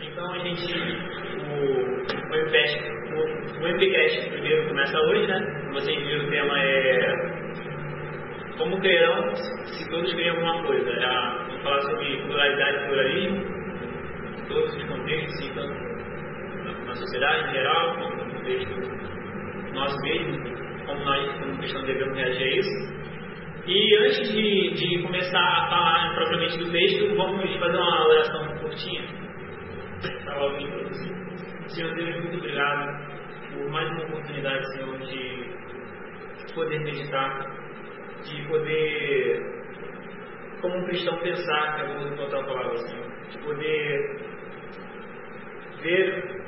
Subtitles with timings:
[0.00, 0.72] Então a gente,
[1.48, 2.02] o,
[3.60, 5.38] o MPCast, o, o primeiro começa hoje, né?
[5.60, 7.40] Como vocês viram, o tema é
[8.58, 10.90] como crerão se todos criam alguma coisa.
[10.90, 15.68] É, vamos falar sobre pluralidade e pluralismo, em todos os contextos, então,
[16.84, 19.00] na sociedade em geral, no contexto
[19.72, 22.99] nosso mesmo, como nós, como cristãos, devemos reagir a isso.
[23.66, 29.04] E antes de, de, começar a falar propriamente do texto, vamos fazer uma oração curtinha.
[30.24, 31.14] Para logo introduzir.
[31.68, 33.10] Senhor Deus, muito obrigado
[33.52, 37.46] por mais uma oportunidade, Senhor, de poder meditar,
[38.24, 39.40] de poder,
[40.62, 43.06] como um cristão, pensar que é o tua palavra, Senhor.
[43.30, 44.20] De poder
[45.82, 46.42] ver,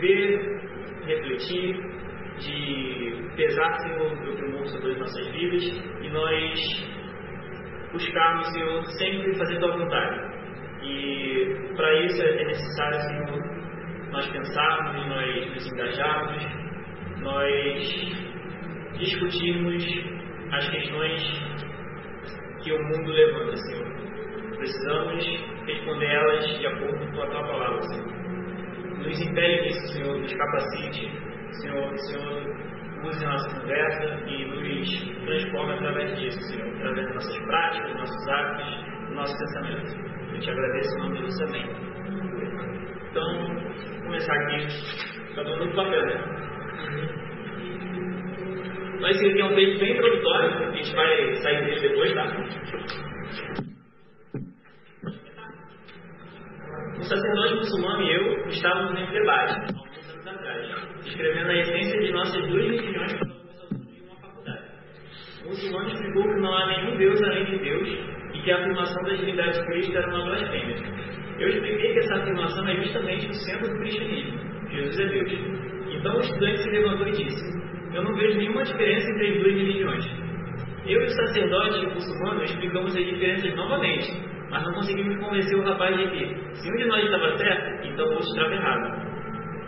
[0.00, 0.60] ver,
[1.06, 1.76] refletir,
[2.38, 5.64] de pesar, Senhor, o teu primor sobre as nossas vidas
[6.02, 7.06] e nós
[7.92, 10.36] buscarmos, Senhor, sempre fazer tua vontade.
[10.82, 13.56] E para isso é necessário, Senhor,
[14.10, 16.44] nós pensarmos, nós nos engajarmos,
[17.20, 18.26] nós
[18.98, 19.84] discutirmos
[20.52, 21.22] as questões
[22.62, 23.86] que o mundo levanta, Senhor.
[24.56, 25.24] Precisamos
[25.66, 28.16] responder elas de acordo com a tua palavra, Senhor.
[28.98, 32.66] Nos impele nisso, Senhor, nos capacite, Senhor, Senhor
[33.04, 34.88] use a nossa conversa e nos
[35.24, 40.32] transforme através disso, Senhor, através das nossas práticas, dos nossos hábitos, do nosso pensamento.
[40.32, 41.64] Eu te agradeço em nome de Jesus também.
[43.10, 43.46] Então,
[43.92, 44.66] vou começar aqui,
[45.34, 46.02] cada um no papel?
[49.00, 52.24] Mas esse aqui é um texto bem introdutório, a gente vai sair dele depois, tá?
[56.98, 59.74] O sacerdote muçulmano e eu estávamos em debate,
[61.04, 64.64] descrevendo a essência de nossas duas religiões para alguns alunos de uma faculdade.
[65.44, 67.88] Muçulmano explicou que não há nenhum Deus além de Deus
[68.34, 70.76] e que a afirmação da divindade de Cristo era uma blasfêmia.
[71.38, 74.38] Eu expliquei que essa afirmação é justamente o centro do cristianismo.
[74.70, 75.32] Jesus é Deus.
[75.90, 79.54] Então o estudante se levantou e disse: Eu não vejo nenhuma diferença entre as duas
[79.54, 80.04] religiões.
[80.86, 84.12] Eu e o sacerdote e o muçulmano explicamos as diferenças novamente,
[84.50, 88.06] mas não conseguimos convencer o rapaz de que, se um de nós estava certo, então
[88.06, 89.05] o outro estava errado.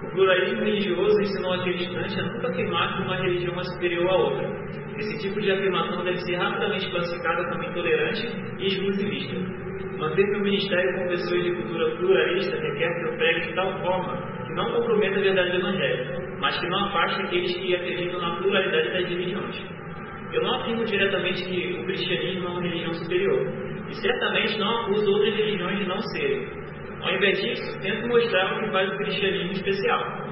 [0.02, 4.16] O pluralismo religioso ensinou aquele instante a nunca afirmar que uma religião é superior à
[4.16, 4.48] outra.
[4.96, 9.34] Esse tipo de afirmação deve ser rapidamente classificada como intolerante e exclusivista.
[9.98, 14.16] Manter meu ministério com pessoas de cultura pluralista requer que eu pregue de tal forma
[14.46, 18.36] que não comprometa a verdade do Evangelho, mas que não afaste aqueles que acreditam na
[18.36, 19.56] pluralidade das religiões.
[20.32, 23.46] Eu não afirmo diretamente que o cristianismo é uma religião superior,
[23.88, 26.57] e certamente não acuso outras religiões de não serem.
[27.00, 30.28] Ao invés disso, tento mostrar o que faz o cristianismo especial.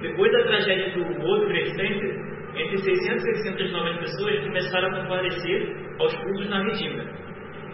[0.00, 5.76] Depois da tragédia do World Trade Center, entre 600 e 690 pessoas começaram a comparecer
[5.98, 7.04] aos cultos na Redinda.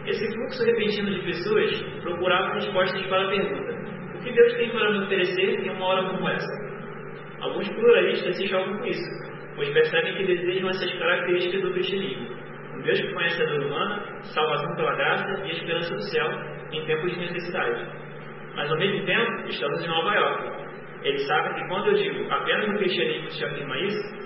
[0.06, 3.72] Esse fluxo repentino de pessoas procurava respostas para a pergunta:
[4.16, 6.62] o que Deus tem para me oferecer em uma hora como essa?
[7.40, 9.08] Alguns pluralistas se chocam com isso,
[9.54, 12.42] pois percebem que desejam essas características do cristianismo.
[12.76, 14.02] Um Deus que conhece a dor humana,
[14.34, 16.28] salvação pela graça e esperança do céu
[16.72, 18.01] em tempos de necessidade.
[18.54, 20.62] Mas ao mesmo tempo, estamos em Nova York.
[21.04, 24.22] Eles sabem que quando eu digo apenas o cristianismo se afirma isso,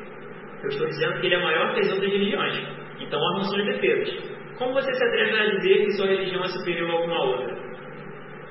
[0.62, 2.54] eu estou dizendo que ele é maior que as outras religiões.
[3.00, 4.36] Então há suas defesas.
[4.58, 7.56] Como você se atreve a dizer que sua religião é superior a alguma outra?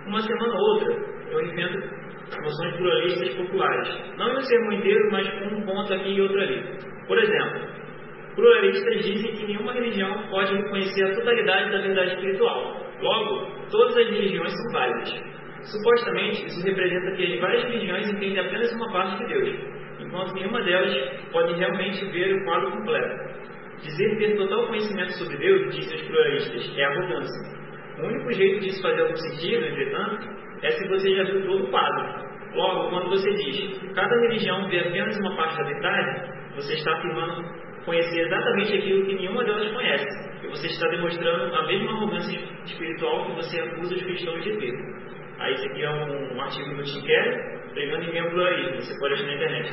[0.08, 0.94] Uma semana ou outra,
[1.32, 2.06] eu enfrento
[2.42, 3.90] noções pluralistas populares.
[4.18, 6.64] Não em um sermão inteiro, mas com um ponto aqui e outro ali.
[7.08, 7.62] Por exemplo,
[8.36, 12.86] pluralistas dizem que nenhuma religião pode reconhecer a totalidade da verdade espiritual.
[13.02, 15.35] Logo, todas as religiões são válidas.
[15.72, 19.50] Supostamente, isso representa que as várias religiões entendem apenas uma parte de Deus,
[20.00, 20.94] enquanto nenhuma delas
[21.32, 23.36] pode realmente ver o quadro completo.
[23.82, 27.56] Dizer ter total conhecimento sobre Deus, dizem os pluralistas, é arrogância.
[28.00, 30.28] O único jeito disso fazer algum sentido, entretanto,
[30.62, 32.26] é se você já viu todo o quadro.
[32.54, 37.44] Logo, quando você diz cada religião vê apenas uma parte da verdade, você está afirmando
[37.86, 40.08] conhecer exatamente aquilo que nenhuma delas conhece.
[40.44, 45.05] E você está demonstrando a mesma arrogância espiritual que você acusa os cristãos de ter.
[45.46, 48.82] Aí, esse aqui é um, um artigo do Tim Keller, pregando em meio pluralismo.
[48.82, 49.72] Você pode achar na internet.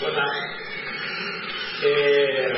[0.00, 0.40] Boa tarde.
[1.82, 2.52] É...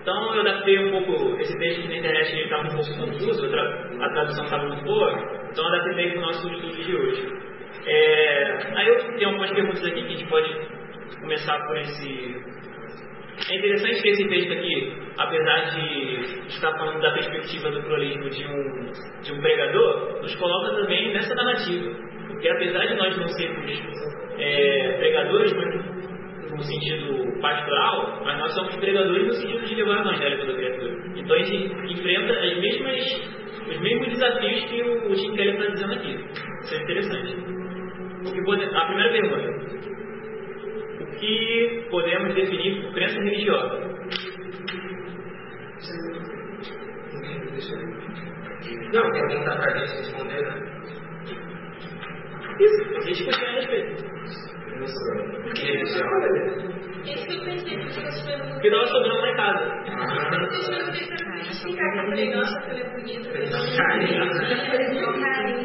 [0.00, 4.08] Então eu adaptei um pouco esse texto na internet, ele estava um pouco confuso, a
[4.08, 5.12] tradução estava muito boa,
[5.50, 7.28] então eu adaptei para o nosso estudo de hoje.
[7.84, 8.58] É...
[8.74, 10.48] Aí eu tenho algumas perguntas aqui que a gente pode
[11.20, 12.42] começar por esse.
[13.50, 18.46] É interessante que esse texto aqui, apesar de estar falando da perspectiva do pluralismo de
[18.46, 18.92] um,
[19.22, 21.90] de um pregador, nos coloca também nessa narrativa.
[22.26, 23.70] Porque apesar de nós não sermos
[24.38, 25.52] é, pregadores,
[26.54, 30.94] no sentido pastoral, mas nós somos pregadores no sentido de levar o evangelho toda criatura.
[31.16, 35.92] Então a gente enfrenta as mesmas, os mesmos desafios que o, Tim Keller está dizendo
[35.94, 36.14] aqui.
[36.62, 37.34] Isso é interessante.
[38.26, 39.93] O que pode, a primeira pergunta.
[41.18, 43.94] Que podemos definir por crença religiosa?
[48.92, 50.74] Não, quer perguntar para a gente responder, né?
[52.60, 54.04] Isso, a gente continua a respeito.
[55.42, 56.08] Por que religião?
[57.04, 58.52] Esse que eu pensei que você esperando.
[58.52, 59.64] Porque nós sobramos lá em casa.
[61.60, 63.30] Que eu falei, nossa, ela é bonita.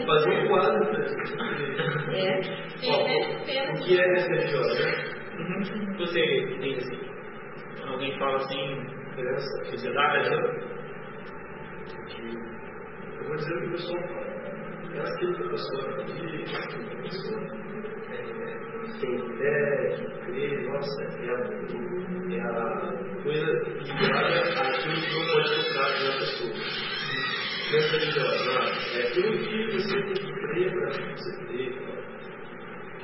[0.06, 0.80] Fazer um quadro
[2.14, 2.40] É.
[3.70, 5.19] O que é crença religiosa?
[5.40, 5.98] Uhum.
[5.98, 7.00] Você entende assim?
[7.88, 10.30] Alguém fala assim, Crença sociedade,
[13.14, 14.30] Eu vou dizer o que o pessoal fala.
[15.02, 17.42] Aquilo que a pessoa aquilo que a pessoa
[18.12, 18.24] é,
[19.00, 19.56] tem fé,
[19.96, 21.38] que crê, nossa, é a,
[22.34, 22.54] é a
[23.24, 23.52] coisa
[23.84, 26.54] ligada àquilo que não pode tocar na pessoa.
[27.70, 31.99] Crença religiosa, ah, é aquilo que você tem que crer para você crê.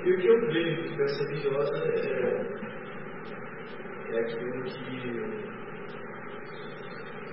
[0.06, 1.90] E o que eu vejo de crença religiosa é,
[4.12, 4.80] é aquilo que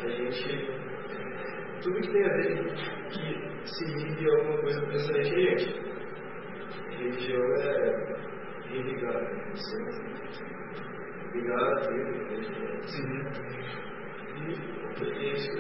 [0.01, 0.83] a gente
[1.83, 2.65] tudo que tem a ver
[3.11, 5.83] que se a alguma coisa pensamento a gente.
[6.97, 7.69] Religião é
[8.71, 9.29] religar, né?
[9.51, 9.77] Você
[11.35, 13.21] ligar Deus, né?
[15.03, 15.57] E é isso que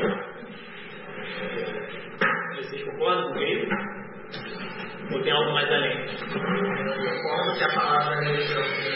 [0.00, 0.33] eu
[2.56, 3.66] vocês concordam comigo?
[5.12, 6.06] Ou tem algo mais além?
[6.32, 8.94] Concordo que a palavra religião é.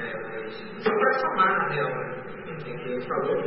[0.00, 0.48] É,
[0.78, 2.04] só para somar, na real, né?
[2.62, 3.38] Que ele falou.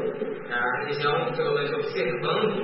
[0.49, 2.63] A religião, pelo menos observando,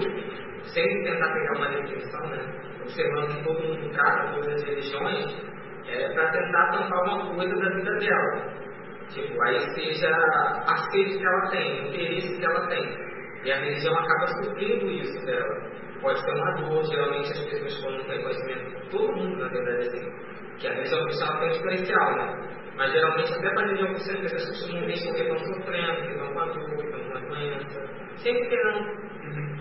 [0.63, 2.39] sem tentar pegar uma definição, né?
[2.81, 5.25] Observando que todo mundo trata todas as religiões,
[5.87, 8.66] é para tentar tampar uma coisa da vida dela.
[9.13, 13.07] Tipo, aí seja a sede que ela tem, o interesse que ela tem.
[13.43, 15.71] E a religião acaba suprindo isso dela.
[16.01, 19.87] Pode ser uma dor, geralmente as pessoas quando não têm conhecimento, todo mundo na verdade
[19.87, 20.11] assim,
[20.59, 22.57] que a religião cristã tem um diferencial, né?
[22.75, 26.11] Mas geralmente até para a religião cristã as pessoas costumam ver porque estão sofrendo, que
[26.11, 29.07] estão com a dor, que estão com a doença, sempre terão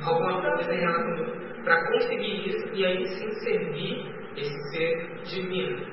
[0.05, 5.87] alguma coisa em relação para conseguir isso e aí sim servir esse ser divino,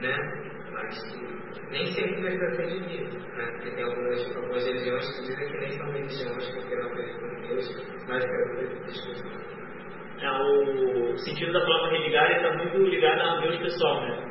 [0.00, 0.47] né?
[0.78, 0.94] Mas
[1.70, 3.50] nem sempre precisa ser divino, né?
[3.52, 7.48] Porque tem algumas, algumas religiões que dizem que nem são religiões porque não acreditam em
[7.48, 9.30] Deus, mas quero discussão.
[10.20, 14.24] É, o sentido da palavra religar está muito ligado a Deus pessoal, né?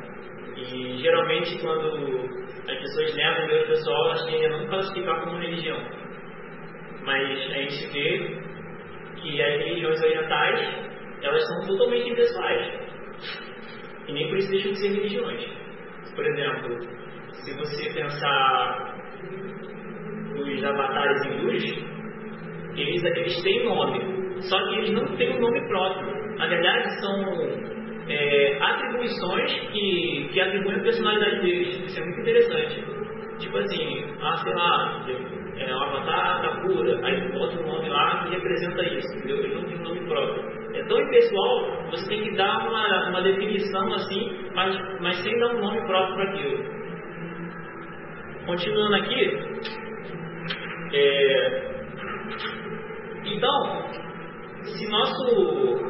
[0.56, 2.24] E geralmente quando
[2.66, 5.78] as pessoas negam Deus pessoal, elas tendem a não classificar como religião.
[7.04, 8.40] Mas a gente vê
[9.20, 10.60] que as religiões orientais,
[11.22, 12.88] elas são totalmente impessoais.
[14.08, 15.67] E nem por isso deixam de ser religiões.
[16.18, 16.80] Por exemplo,
[17.30, 18.92] se você pensar
[20.34, 21.62] os avatares hindus,
[22.74, 24.00] eles, eles têm nome,
[24.42, 26.36] só que eles não têm um nome próprio.
[26.36, 27.24] Na verdade, são
[28.08, 31.84] é, atribuições que, que atribuem a personalidade deles.
[31.86, 32.84] Isso é muito interessante.
[33.38, 35.06] Tipo assim, ah, sei lá,
[35.56, 39.36] é, o avatar da cura, aí bota um nome lá que representa isso, entendeu?
[39.36, 40.57] Ele não tem um nome próprio.
[40.78, 45.54] É tão impessoal, você tem que dar uma, uma definição assim, mas, mas sem dar
[45.54, 46.78] um nome próprio para aquilo.
[48.46, 49.38] Continuando aqui,
[50.94, 51.68] é,
[53.24, 53.88] então,
[54.62, 55.88] se nosso.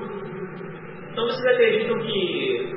[1.13, 2.73] Então vocês acreditam que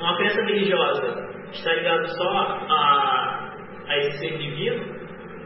[0.00, 3.52] uma crença religiosa está ligada só a,
[3.86, 4.98] a esse ser divino?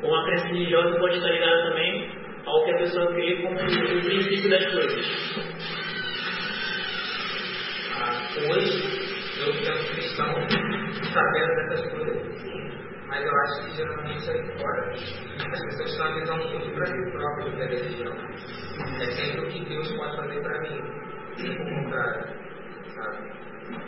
[0.03, 2.11] Ou uma crença religiosa pode estar ligada também
[2.45, 5.52] ao que a pessoa crê como o princípio das coisas?
[8.33, 8.81] Hoje,
[9.45, 10.35] eu sendo cristão,
[11.13, 12.17] sabendo dessas coisas,
[13.07, 17.51] mas eu acho que geralmente aí fora as pessoas têm uma visão muito para si
[17.51, 18.15] que é religião.
[19.01, 22.25] É sempre o que Deus pode fazer para mim, o contrário,
[22.95, 23.33] sabe?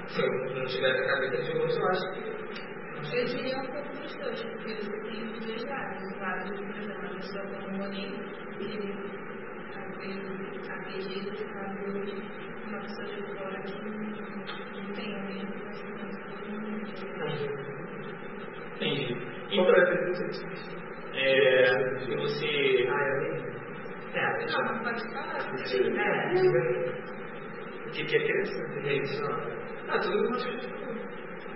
[0.09, 3.17] Se eu não tivesse a cabeça de hoje, eu acho que.
[3.17, 6.03] Eu diria um pouco dos dois, porque você tem os dois lados.
[6.03, 8.13] O lado de, por exemplo, a pessoa como o Monet,
[8.61, 8.95] ele
[10.69, 13.79] acredita que Deus uma pessoa de fora que não
[16.85, 17.65] conhecimento.
[18.77, 19.09] Entendi.
[19.55, 20.25] Qual é a pergunta?
[21.15, 22.51] é, se você.
[22.91, 23.17] Ah, eu
[24.15, 25.39] É, deixa Não, pode falar.
[25.57, 25.79] eu.
[27.87, 28.65] O que que é crença?
[28.81, 29.35] Religião.
[29.89, 30.51] Ah, tudo que você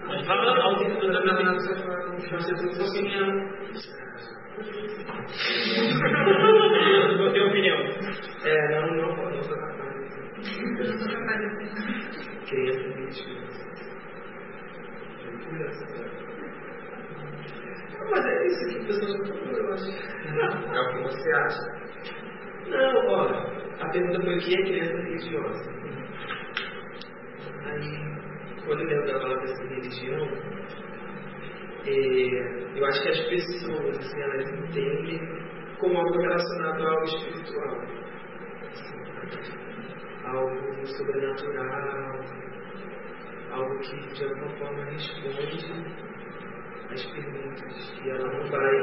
[0.07, 1.21] Mas fala algo que você na
[2.31, 3.29] você tem sua opinião.
[7.19, 7.79] Não tem opinião.
[8.45, 9.43] É, não, não, não, não
[12.49, 13.39] Criança, gente.
[15.49, 15.87] conversa.
[18.11, 19.91] Mas é isso que a pessoa está falando, eu acho.
[20.73, 21.65] É o que você acha.
[22.69, 23.39] Não, olha,
[23.81, 25.71] a pergunta foi o que é criança religiosa?
[27.65, 27.91] Aí,
[28.65, 30.29] quando eu lembro da palavra religião,
[31.87, 35.21] é, eu acho que as pessoas, assim, elas entendem
[35.79, 37.83] como algo relacionado a algo espiritual.
[38.71, 39.68] Assim,
[40.29, 42.21] algo sobrenatural,
[43.51, 46.09] algo que de alguma forma responde
[46.91, 48.79] as perguntas e ela não vai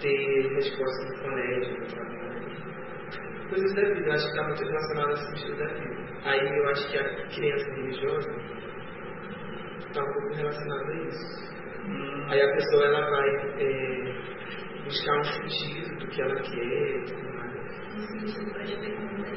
[0.00, 2.20] ter resposta no colégio.
[3.48, 6.10] Coisas da vida, eu acho que está muito relacionado ao sentido da vida.
[6.24, 8.30] Aí eu acho que a criança religiosa
[9.88, 11.50] está um pouco relacionada a isso.
[11.86, 12.26] Hum.
[12.28, 13.28] Aí a pessoa ela vai
[13.58, 17.39] é, buscar um sentido do que ela quer.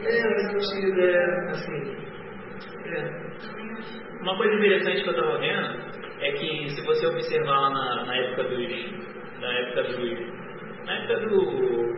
[0.06, 1.82] É, um sentido é assim.
[2.86, 3.02] É.
[4.22, 8.16] Uma coisa interessante que eu estava vendo é que se você observar lá na, na
[8.16, 8.92] época dos.
[9.42, 9.98] Na época dos.
[10.86, 11.94] Na época do.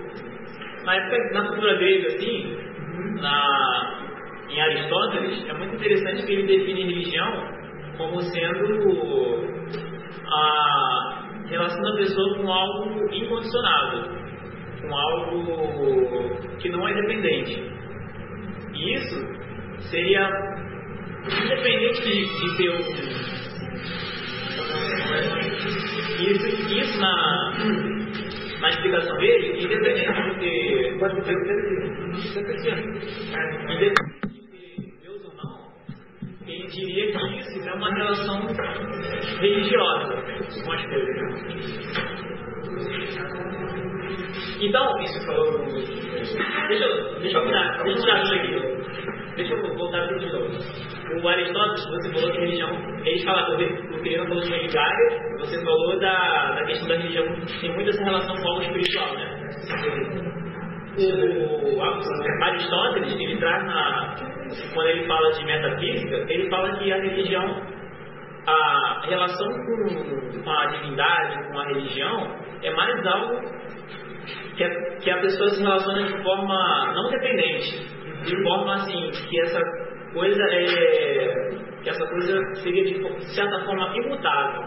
[0.86, 2.58] Na época na cultura grega, assim,
[3.22, 4.08] na,
[4.50, 7.56] em Aristóteles, é muito interessante que ele define religião
[7.98, 9.56] como sendo
[10.28, 14.25] a relação da pessoa com algo incondicionado,
[14.82, 17.64] com algo que não é dependente.
[18.74, 19.20] E isso
[19.90, 20.30] seria
[21.26, 22.80] independente de, de ter um,
[26.20, 27.54] isso, isso na,
[28.62, 31.00] na explicação dele, independente de ter.
[31.00, 31.36] Pode ter
[33.66, 34.06] Independente
[34.80, 35.56] de Deus ou não,
[36.48, 38.48] ele diria que isso é uma relação
[39.40, 40.16] religiosa
[40.64, 41.16] com as coisas.
[44.62, 45.66] Então, isso falou.
[46.68, 48.76] Deixa eu, deixa eu mudar, deixa eu mudar isso aqui.
[49.36, 50.48] Deixa eu voltar aqui de novo.
[51.22, 52.70] O Aristóteles, você falou que religião,
[53.06, 57.26] eles falam, o Quirino falou de religário, você falou da, da questão da religião,
[57.60, 59.36] tem muito essa relação com algo espiritual, né?
[60.98, 64.16] O Aristóteles, ele traz na,
[64.74, 67.62] quando ele fala de metafísica, ele fala que a religião,
[68.48, 69.48] a relação
[70.44, 73.42] com a divindade, com a religião, é mais algo
[74.56, 77.88] que a, que a pessoa se relaciona de forma não dependente,
[78.26, 79.60] de forma assim, que essa
[80.14, 84.64] coisa é que essa coisa seria de certa forma imutável.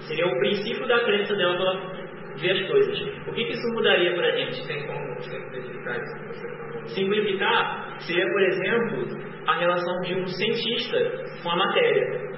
[0.00, 1.98] Seria o princípio da crença dela para
[2.40, 3.00] ver as coisas.
[3.26, 4.66] O que, que isso mudaria para a gente?
[4.66, 6.94] Tem como simplificar isso?
[6.94, 10.98] Simplificar seria, por exemplo, a relação de um cientista
[11.42, 12.28] com a matéria.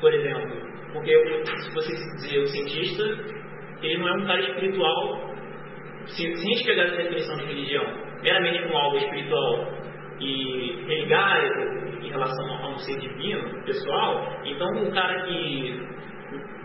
[0.00, 1.12] Por exemplo, porque
[1.44, 3.04] se você dizer o cientista,
[3.82, 5.28] ele não é um cara espiritual.
[6.06, 7.84] Se, a gente pegar essa definição de religião
[8.22, 9.68] meramente como algo espiritual
[10.20, 11.44] e religar
[12.02, 15.80] em relação a um ser divino, pessoal, então o cara que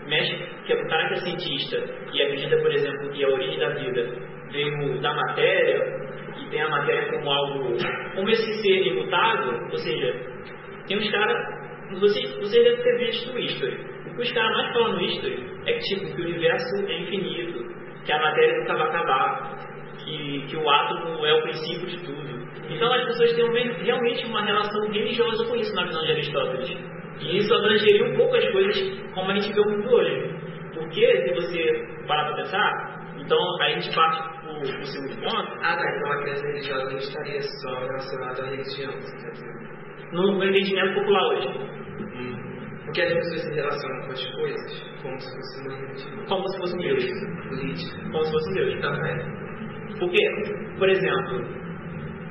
[0.06, 0.34] mexe,
[0.66, 1.76] que é o cara que é cientista
[2.12, 6.04] e acredita, por exemplo, que a origem da vida veio da matéria
[6.40, 7.76] e tem a matéria como algo,
[8.14, 10.34] como esse ser imutável, ou seja,
[10.86, 11.36] tem uns caras,
[12.00, 13.66] você, você deve ter visto isso.
[13.66, 17.64] Que os caras mais falam no history é que tipo, que o universo é infinito,
[18.04, 19.56] que a matéria nunca vai acabar,
[20.04, 22.44] que, que o átomo é o princípio de tudo.
[22.68, 26.94] Então as pessoas têm realmente uma relação religiosa com isso na visão de Aristóteles.
[27.20, 28.76] E isso abrangeria um pouco as coisas
[29.14, 30.34] como a gente vê o mundo hoje.
[30.74, 35.52] Porque, se você parar para pensar, então aí a gente parte para o segundo ponto.
[35.62, 35.96] Ah, tá.
[35.96, 39.54] Então a crença religiosa não estaria só relacionada à religião, você quer dizer?
[40.12, 41.83] No entendimento popular hoje.
[42.94, 46.26] Porque as pessoas se relacionam com as coisas como se fosse uma.
[46.26, 47.04] Como se fosse um Deus.
[47.48, 48.02] Política.
[48.12, 48.80] Como se fosse Deus.
[48.80, 49.16] Também.
[49.98, 50.18] Porque,
[50.78, 51.44] por exemplo,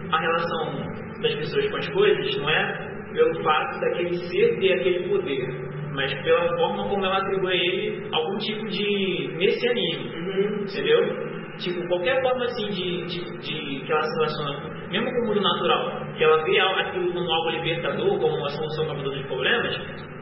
[0.10, 5.10] a relação das pessoas com as coisas não é pelo fato daquele ser ter aquele
[5.10, 5.50] poder,
[5.92, 10.64] mas pela forma como ela atribui a ele algum tipo de messianismo, uhum.
[10.64, 11.33] entendeu?
[11.60, 15.42] Tipo, qualquer forma assim de, de, de, que ela se relaciona, mesmo com o mundo
[15.42, 19.76] natural, que ela vê aquilo como algo libertador, como uma solução para todos os problemas,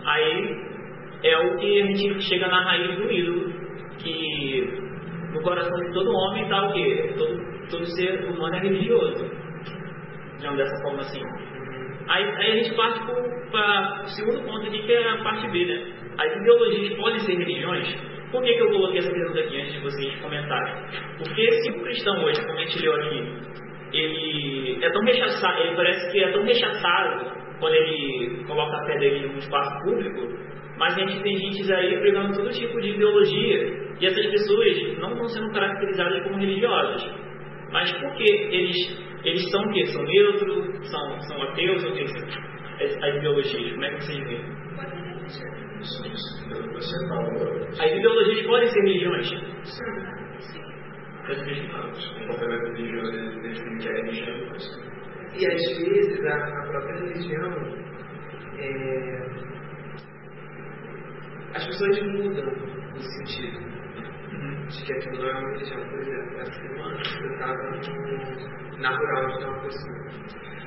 [0.06, 0.56] aí
[1.24, 3.54] é o que a gente chega na raiz do ídolo,
[3.98, 4.74] que
[5.34, 7.14] no coração de todo homem está o quê?
[7.18, 9.42] Todo, todo ser humano é religioso
[10.42, 11.22] digamos dessa forma assim.
[12.10, 13.00] Aí, aí a gente parte
[13.52, 15.94] para o segundo ponto aqui, que é a parte B, né?
[16.18, 17.88] As ideologias podem ser religiões?
[18.32, 20.74] Por que, que eu coloquei essa pergunta aqui antes de vocês comentarem?
[21.18, 23.52] Porque se um cristão hoje, como a gente leu aqui,
[23.94, 28.98] ele é tão rechaçado, ele parece que é tão rechaçado quando ele coloca a fé
[29.00, 30.22] dele no espaço público,
[30.78, 35.12] mas a gente tem gente aí pregando todo tipo de ideologia e essas pessoas não
[35.12, 37.04] estão sendo caracterizadas como religiosas.
[37.72, 39.86] Mas por que eles eles são o quê?
[39.86, 40.90] São neutros?
[40.90, 41.84] São, são ateus?
[41.84, 42.04] O que?
[42.04, 44.46] As, as ideologias, como é que vocês veem?
[44.76, 45.71] Pode ser
[47.80, 49.30] As ideologias podem ser religiões?
[52.28, 54.38] Qualquer religião, eles definem que religião.
[55.34, 57.52] E às vezes a, a própria religião,
[58.58, 59.22] é,
[61.56, 62.50] as pessoas mudam
[62.94, 63.60] o sentido
[64.68, 65.90] de que aquilo não é uma religião.
[65.90, 67.64] Por exemplo, essa semana eu estava
[68.78, 69.98] na rural de uma pessoa.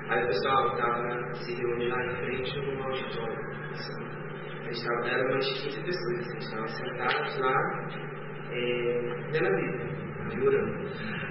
[0.09, 3.39] Aí o pessoal estava se reunindo lá em frente num auditório.
[3.73, 4.24] Assim.
[4.65, 7.89] A gente tava, eram umas 15 pessoas, assim, a gente estava sentados lá,
[8.51, 9.95] é, vendo a Bíblia.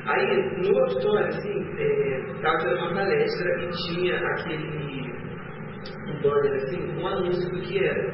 [0.06, 1.60] Aí, no auditório, assim,
[2.36, 5.14] estava é, tendo uma palestra e tinha aquele
[6.08, 8.14] um banner, assim, um anúncio do que era.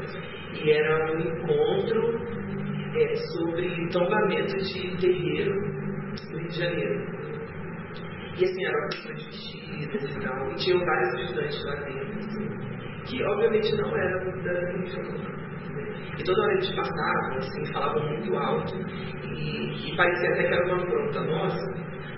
[0.53, 2.19] E era um encontro
[2.95, 5.53] é, sobre tombamento de terreiro
[6.31, 7.19] no Rio de Janeiro.
[8.37, 13.23] E assim, eram pessoas vestidas e tal, e tinham vários estudantes lá dentro, assim, que
[13.23, 15.39] obviamente não eram da religião.
[16.17, 18.75] E toda hora eles passavam, assim, falavam muito alto,
[19.23, 21.71] e, e parecia até que era uma afronta nossa,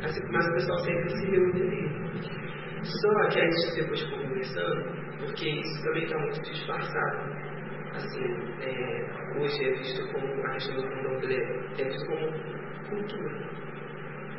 [0.04, 2.02] assim, mas o pessoal sempre se reunia.
[2.84, 7.52] Só que a gente depois conversando, porque isso também está muito disfarçado
[7.94, 8.24] assim,
[8.62, 11.36] é, hoje é visto como a questão do candomblé,
[11.78, 12.32] é visto como
[12.90, 13.62] cultura.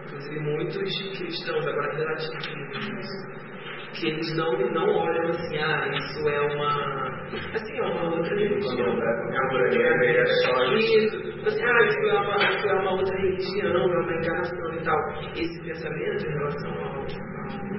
[0.06, 3.51] Inclusive muitos cristãos agora relativizam isso.
[3.92, 7.12] Que eles não, não olham assim, ah, isso é uma.
[7.54, 8.96] Assim, é uma outra religião.
[10.76, 14.82] Isso, assim, ah, isso é, uma, isso é uma outra religião, é uma encarnação e
[14.82, 14.98] tal.
[15.36, 17.04] Esse pensamento em relação ao,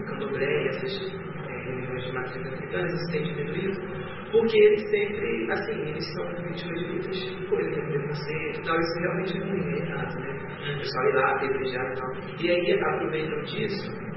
[0.06, 1.14] candomblé e essas
[1.48, 4.04] é, religiões de matriz africana, isso tem diminuído
[4.34, 7.86] porque eles sempre, assim, eles são vítimas de muitas coisas, né?
[7.86, 10.74] preconceito e tal, isso realmente é ruim, é errado, né?
[10.74, 12.12] O pessoal ir lá, apedrejar e tal.
[12.42, 14.13] E aí aproveitam disso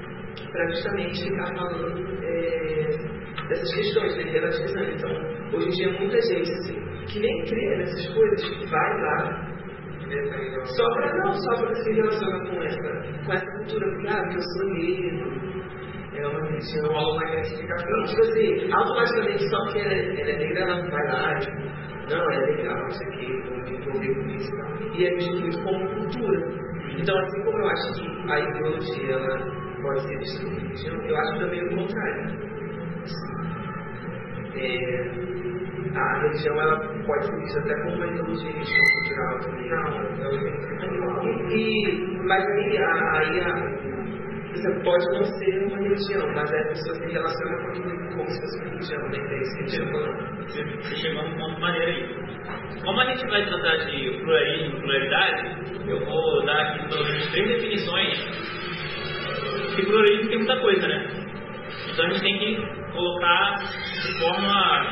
[0.51, 4.23] para justamente ficar falando é, dessas questões, né?
[4.23, 4.91] Relativizando.
[4.91, 9.47] Então, hoje em dia, muita gente, assim, que nem crê nessas coisas, vai lá
[10.63, 14.41] só para não, só para se relacionar com essa, com essa cultura, porque, ah, eu
[14.41, 15.47] sou negro,
[16.15, 18.03] é uma religião, uma gratificação.
[18.03, 21.57] Tipo assim, automaticamente só porque ela, é, ela é negra, ela vai lá, tipo,
[22.09, 24.95] não, é legal, isso aqui, vou me envolver com isso e tal.
[24.95, 26.67] E é muito como cultura.
[26.97, 31.17] Então, assim como eu acho que a ideologia ela pode ser vista como religião, eu
[31.17, 32.47] acho também o contrário.
[34.55, 35.27] É,
[35.95, 39.69] a religião ela pode ser vista até como uma ideologia cultural também.
[39.69, 43.77] Não, eu, e, mas aí, aí a,
[44.51, 48.29] você pode não ser uma religião, mas é a pessoa se relaciona com aquilo como
[48.29, 49.17] se fosse uma religião, né?
[49.17, 50.37] É isso que gente falando.
[50.47, 52.81] Você chegou num ponto maneiro aí.
[52.83, 57.47] Como a gente vai tratar de pluralismo pluralidade, eu vou dar aqui pelo menos três
[57.47, 58.56] definições.
[59.85, 61.07] Pluralismo tem muita coisa, né?
[61.91, 62.55] Então a gente tem que
[62.93, 64.91] colocar de forma,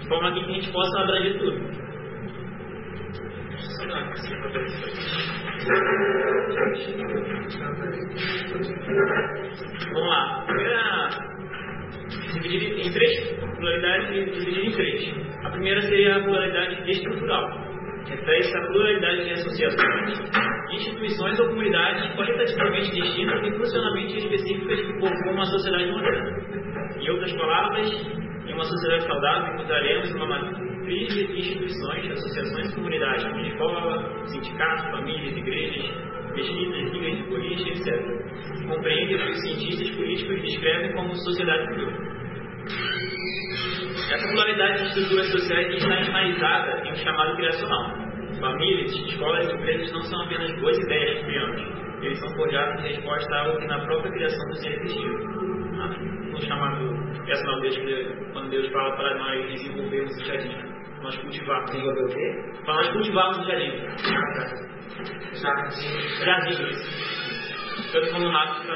[0.00, 1.78] de forma que a gente possa abranger tudo.
[9.92, 10.44] Vamos lá.
[10.46, 11.08] Primeira.
[12.32, 15.14] Dividir em três pluralidades dividir em três.
[15.44, 17.67] A primeira seria a pluralidade estrutural.
[18.08, 20.18] Refere-se à pluralidade de associações,
[20.72, 26.38] instituições ou comunidades qualitativamente distintas e funcionalmente específicas que compõem uma sociedade moderna.
[27.00, 27.90] Em outras palavras,
[28.46, 34.90] em uma sociedade saudável encontraremos uma matriz de instituições, associações e comunidades, como escola, sindicatos,
[34.90, 35.84] famílias, igrejas,
[36.34, 38.68] pesquisas, ligas de política, etc.
[38.68, 41.90] Compreende o que os cientistas políticos descrevem como sociedade civil.
[44.12, 48.08] Essa pluralidade de estruturas sociais está enraizada em um chamado criacional.
[48.40, 52.88] Famílias, escolas e empresas não são apenas boas ideias que criamos, eles são forjados em
[52.88, 55.12] resposta a algo que na própria criação do ser existiu.
[56.30, 57.76] No chamado criacional Deus,
[58.32, 60.56] quando Deus fala para nós desenvolvermos o jardim,
[61.02, 61.70] nós cultivarmos.
[61.70, 62.62] Desenvolver o quê?
[62.64, 63.72] Para nós cultivarmos o jardim.
[66.24, 66.62] Jardim.
[67.78, 68.66] Estou falando rápido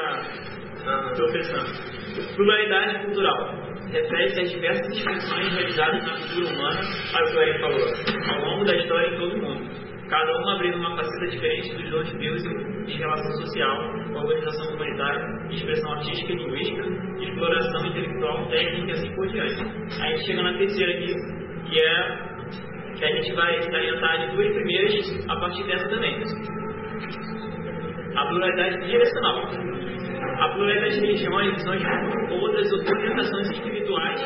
[0.84, 2.34] para tropeçando.
[2.34, 3.71] Pluralidade cultural.
[3.92, 6.80] Refere-se às diversas distinções realizadas na cultura humana,
[7.12, 7.86] para o que o falou,
[8.30, 9.70] ao longo da história em todo o mundo.
[10.08, 13.78] Cada uma abrindo uma faceta diferente dos dons de Deus de relação social,
[14.14, 16.82] organização comunitária, expressão artística e linguística,
[17.20, 19.62] exploração intelectual, técnica e assim por diante.
[19.62, 21.14] A gente chega na terceira aqui,
[21.70, 22.32] que é
[22.96, 26.22] que a gente vai salientar de duas primeiras a partir dessa também.
[28.16, 29.48] A pluralidade direcional.
[30.40, 31.82] A pluralidade de religiões, visões
[32.30, 34.20] ou outras orientações espirituais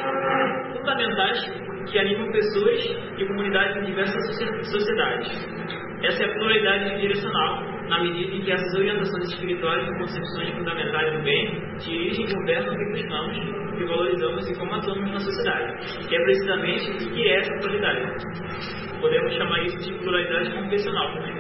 [0.73, 2.81] fundamentais que animam pessoas
[3.19, 5.77] e comunidades em diversas sociedades.
[6.03, 11.13] Essa é a pluralidade direcional, na medida em que essas orientações espirituais e concepções fundamentais
[11.13, 16.09] do bem dirigem e governam o que o que valorizamos e como atuamos na sociedade,
[16.09, 19.01] que é precisamente o que é essa pluralidade.
[19.01, 21.35] Podemos chamar isso de pluralidade confessional também.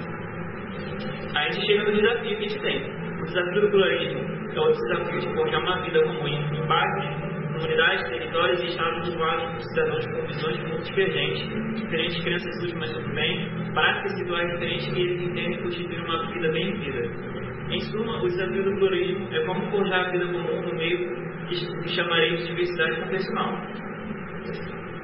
[1.35, 3.07] Aí a gente chega no desafio que a gente tem.
[3.21, 4.26] O desafio do pluralismo
[4.63, 9.63] o desafio de forjar uma vida comum em bairros, comunidades, territórios e estados usuários por
[9.63, 15.23] cidadãos com visões muito divergentes, diferentes crenças últimas do bem, práticas rituais diferentes que eles
[15.23, 17.37] entendem constituir uma vida bem vivida.
[17.71, 21.89] Em suma, o desafio do pluralismo é como forjar a vida comum no meio que
[21.95, 23.53] chamarei de diversidade confessional.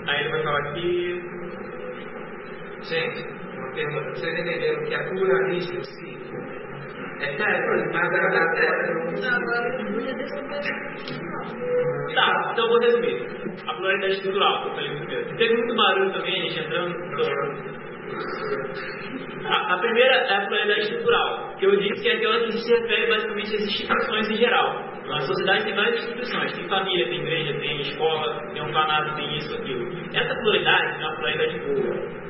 [0.06, 1.22] Aí ele vai falar aqui.
[2.82, 3.26] Gente,
[3.58, 4.10] uma pergunta.
[4.10, 6.21] Vocês entenderam que é pluralismo em
[12.14, 13.26] Tá, então vou resumir.
[13.66, 15.36] A pluralidade estrutural, que eu falei.
[15.36, 16.96] Teve muito barulho também, a gente entrando.
[19.44, 22.74] A, a, primeira é a pluralidade estrutural, que eu disse que é aquela que se
[22.74, 24.92] refere basicamente às instituições em geral.
[25.06, 29.54] Na sociedade tem várias instituições, tem família, tem igreja, tem escola, tem orfanato, tem isso,
[29.54, 29.90] aquilo.
[30.14, 32.22] Essa pluralidade é uma pluralidade boa.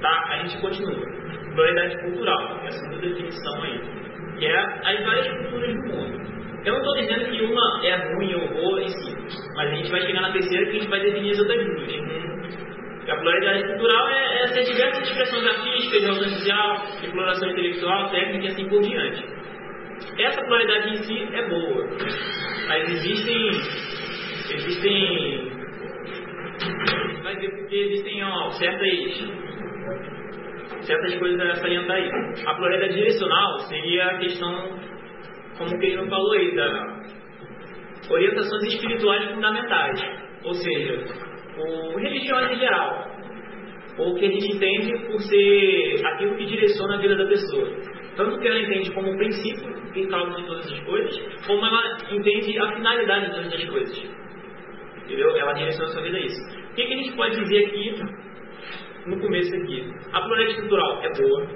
[0.00, 0.24] Tá?
[0.30, 1.06] A gente continua.
[1.54, 4.05] Pluralidade cultural, que é a segunda definição aí.
[4.38, 6.26] Que é as várias culturas do mundo.
[6.64, 9.14] Eu não estou dizendo que uma é ruim ou boa em si,
[9.54, 11.86] mas a gente vai chegar na terceira que a gente vai definir as outras duas.
[13.08, 18.48] A pluralidade cultural é, é ser diversas expressões artísticas, alcance social, exploração intelectual, técnica e
[18.48, 19.24] assim por diante.
[20.18, 21.86] Essa pluralidade em si é boa,
[22.66, 23.48] mas existem.
[24.56, 25.52] Existem.
[27.22, 29.46] Vai ver porque existem ó, certas
[30.86, 32.10] certas coisas a salientar aí.
[32.46, 34.78] A pluralidade direcional seria a questão
[35.58, 36.96] como o Keino falou aí, da
[38.10, 40.00] orientações espirituais fundamentais,
[40.44, 41.04] ou seja,
[41.58, 43.10] o religiões em geral,
[43.98, 47.68] ou o que a gente entende por ser aquilo que direciona a vida da pessoa.
[48.16, 51.98] Tanto que ela entende como um princípio que causa de todas as coisas, como ela
[52.10, 54.10] entende a finalidade de todas as coisas.
[55.04, 55.36] Entendeu?
[55.36, 56.40] Ela direciona a sua vida a isso.
[56.70, 57.94] O que, que a gente pode dizer aqui,
[59.06, 59.92] no começo aqui?
[60.12, 61.46] A pluralidade estrutural é boa,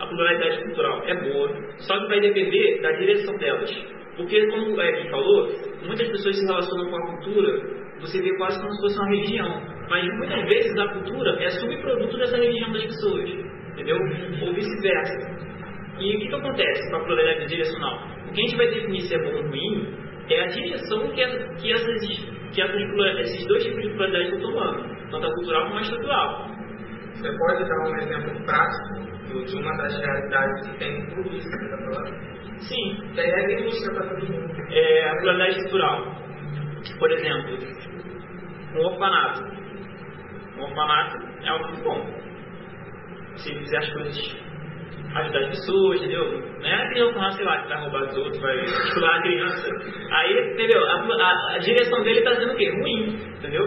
[0.00, 3.70] a pluralidade cultural é boa, só que vai depender da direção delas.
[4.16, 5.48] Porque, como o Eric falou,
[5.86, 9.62] muitas pessoas se relacionam com a cultura, você vê quase como se fosse uma religião.
[9.88, 13.30] Mas muitas vezes a cultura é subproduto dessa religião das pessoas,
[13.72, 13.96] entendeu?
[14.42, 15.48] Ou vice-versa.
[16.00, 17.98] E o que, que acontece com a pluralidade direcional?
[18.28, 19.94] O que a gente vai definir se é bom ou ruim
[20.30, 21.24] é a direção que,
[21.60, 22.08] que, essas,
[22.54, 22.82] que essas,
[23.20, 26.57] esses dois tipos de pluralidade estão tomando, tanto a cultural como a estrutural.
[27.18, 31.58] Você pode dar um exemplo prático de uma das realidades que tem tudo isso que
[31.58, 32.38] você está falando?
[32.60, 33.12] Sim.
[33.12, 34.54] Que aí é a indústria para todo mundo.
[34.70, 36.04] É a pluralidade estrutural.
[36.96, 37.58] Por exemplo,
[38.76, 39.42] um orfanato.
[40.58, 42.06] Um orfanato é algo muito bom.
[43.34, 44.48] Se fizer as coisas
[45.14, 46.40] ajudar as pessoas, entendeu?
[46.60, 49.68] Não é a criança, sei lá, que vai roubar os outros, vai estudar a criança.
[50.12, 50.84] Aí, entendeu?
[50.84, 52.70] A, a, a direção dele está dizendo o quê?
[52.70, 53.64] Ruim, entendeu?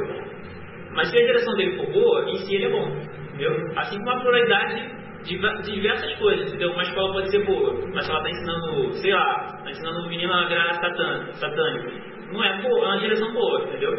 [0.93, 3.71] Mas se a direção dele for boa, em si ele é bom, entendeu?
[3.77, 6.71] Assim como a pluralidade de diversas coisas, entendeu?
[6.71, 10.33] Uma escola pode ser boa, mas ela está ensinando, sei lá, está ensinando o menino
[10.33, 10.73] a virar
[11.33, 12.11] satânico.
[12.31, 13.93] Não é boa, é uma direção boa, entendeu?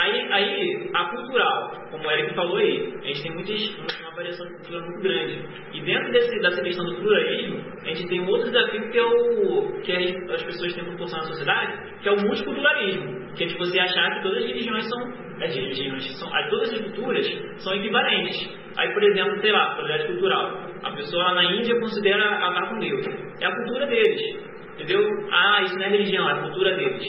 [0.00, 4.46] Aí, aí a cultural, como o Eric falou aí, a gente tem muitas, uma variação
[4.46, 5.48] de cultura muito grande.
[5.72, 9.04] E dentro desse, dessa questão do pluralismo, a gente tem um outro desafio que é
[9.04, 9.92] o que
[10.30, 14.16] as pessoas têm proporção na sociedade, que é o multiculturalismo, que é de você achar
[14.16, 17.26] que todas as religiões são as religiões, são, todas as culturas
[17.58, 18.36] são equivalentes.
[18.76, 20.68] Aí, por exemplo, sei lá, pluralidade cultural.
[20.82, 23.06] A pessoa na Índia considera amar com Deus.
[23.40, 24.48] É a cultura deles.
[24.74, 25.00] Entendeu?
[25.32, 27.04] Ah, isso não é religião, é a cultura deles.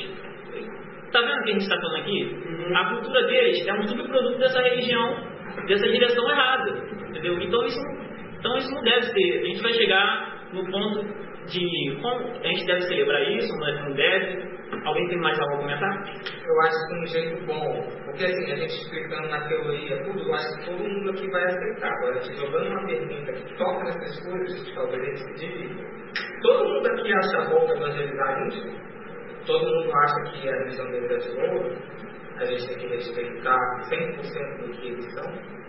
[1.12, 2.24] Tá vendo o que a gente está falando aqui?
[2.24, 2.78] Uhum.
[2.78, 5.28] A cultura deles é um subproduto dessa religião,
[5.68, 6.72] dessa direção errada.
[7.10, 7.40] Entendeu?
[7.42, 7.80] Então isso,
[8.40, 9.42] então isso não deve ser.
[9.42, 11.02] A gente vai chegar no ponto
[11.48, 14.59] de como a gente deve celebrar isso, não deve.
[14.86, 16.04] Alguém tem mais algo a comentar?
[16.46, 20.34] Eu acho que um jeito bom, porque assim, a gente explicando na teoria tudo, eu
[20.34, 21.92] acho que todo mundo aqui vai aceitar.
[21.92, 25.84] Agora, te jogando uma pergunta que toca nessas coisas, talvez a gente se divida.
[26.42, 28.90] Todo mundo aqui acha bom evangelizar índio?
[29.46, 31.78] Todo mundo acha que a religião dele é de ouro?
[32.38, 35.60] A gente tem que respeitar 100% do que eles são?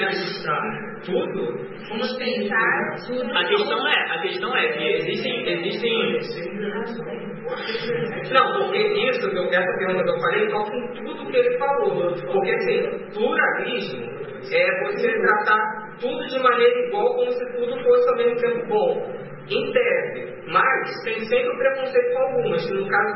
[0.00, 1.68] Acreditar tudo?
[1.88, 3.36] Vamos pensar tudo.
[3.36, 6.18] A questão é, a questão é que existem, existem.
[8.32, 12.14] Não, porque isso, essa pergunta que eu falei, toca em tudo que ele falou.
[12.32, 14.18] Porque assim, pluralismo
[14.52, 19.18] é você tratar tudo de maneira igual, como se tudo fosse ao mesmo tempo bom.
[19.50, 23.14] Em tese, mas tem sempre preconceito com algumas, no caso,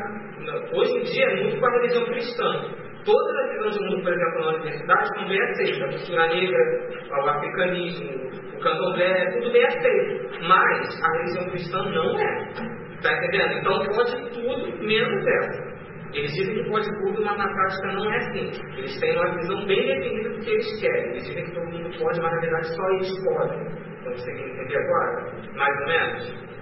[0.73, 2.82] hoje em dia é muito com a religião cristã.
[3.05, 5.81] Todas as visões do mundo, por exemplo, na universidade, são bem aceitas.
[5.81, 8.11] A cultura negra, o africanismo,
[8.55, 10.39] o candomblé, tudo bem aceito.
[10.47, 12.49] Mas a religião cristã não é.
[12.95, 13.53] Está entendendo?
[13.59, 15.73] Então pode tudo menos essa.
[16.13, 18.51] Eles dizem que pode tudo, mas na prática não é assim.
[18.77, 21.09] Eles têm uma visão bem definida do que eles querem.
[21.09, 23.61] Eles dizem que todo mundo pode, mas na verdade só eles podem.
[23.99, 25.33] Então você quer entender agora?
[25.55, 26.53] Mais ou menos?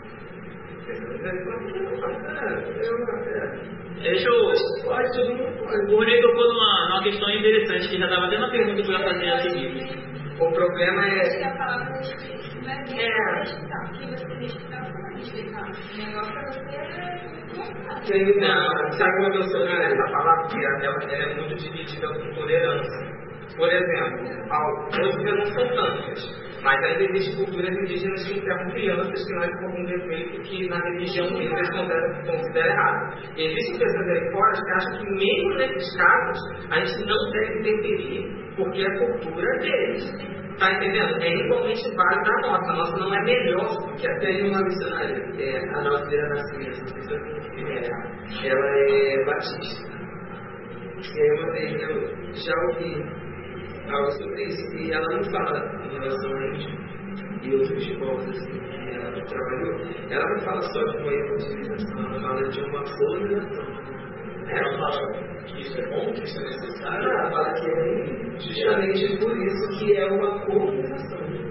[4.01, 4.45] Deixa eu.
[5.95, 8.93] O Rei tocou numa, numa questão interessante, que já estava até na pergunta que eu
[8.97, 10.01] ia fazer a seguir.
[10.39, 11.43] O problema é.
[11.43, 11.53] A
[12.61, 13.09] não é É.
[13.21, 13.43] vai
[15.17, 15.61] respeitar.
[15.61, 16.45] O negócio é
[18.01, 23.21] você uma, sabe uma missionária, essa palavra que ela, ela é muito dividida com tolerância.
[23.55, 26.19] Por exemplo, ao- hoje não são tantas,
[26.63, 30.77] mas ainda existem culturas indígenas que enterram crianças que nascem com algum defeito que na
[30.77, 33.17] religião eles consideram considera errado.
[33.37, 38.41] Existem pessoas aí fora que acham que mesmo nesses casos a gente não deve interferir
[38.55, 40.41] porque é a cultura deles.
[40.59, 41.19] Tá entendendo?
[41.23, 42.71] É igualmente válida a nossa.
[42.71, 46.29] A nossa não é melhor do que a Tem uma missionária, é, a nossa Vira
[46.29, 46.93] Nascimento.
[48.43, 49.91] Ela é batista.
[51.01, 53.30] E aí uma vez eu já ouvi
[53.89, 56.91] algo sobre isso, e ela não fala em relação a índio
[57.43, 59.79] e outros povos assim, que ela trabalhou.
[60.09, 63.65] Ela não fala só de uma evangelização, ela fala de uma colonização.
[64.47, 65.13] Ela fala
[65.45, 67.09] que isso é bom, que isso é necessário.
[67.09, 71.50] Ela fala que é justamente por isso que é uma colonização.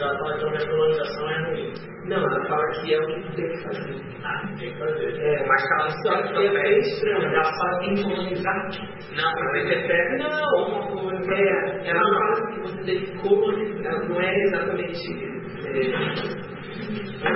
[0.00, 1.72] Ela fala que a colonização é ruim.
[2.06, 3.94] Não, ela fala que é o que tem que fazer.
[4.24, 5.20] Ah, tem que fazer.
[5.20, 7.22] É, Mas ela não só que é bem estranho.
[7.22, 8.68] Ela fala em colonizar.
[9.16, 11.34] Não, ela interpreta Não, uma coisa.
[11.34, 15.34] é, ela fala que você tem que colonizar, não é exatamente.
[15.64, 17.28] É,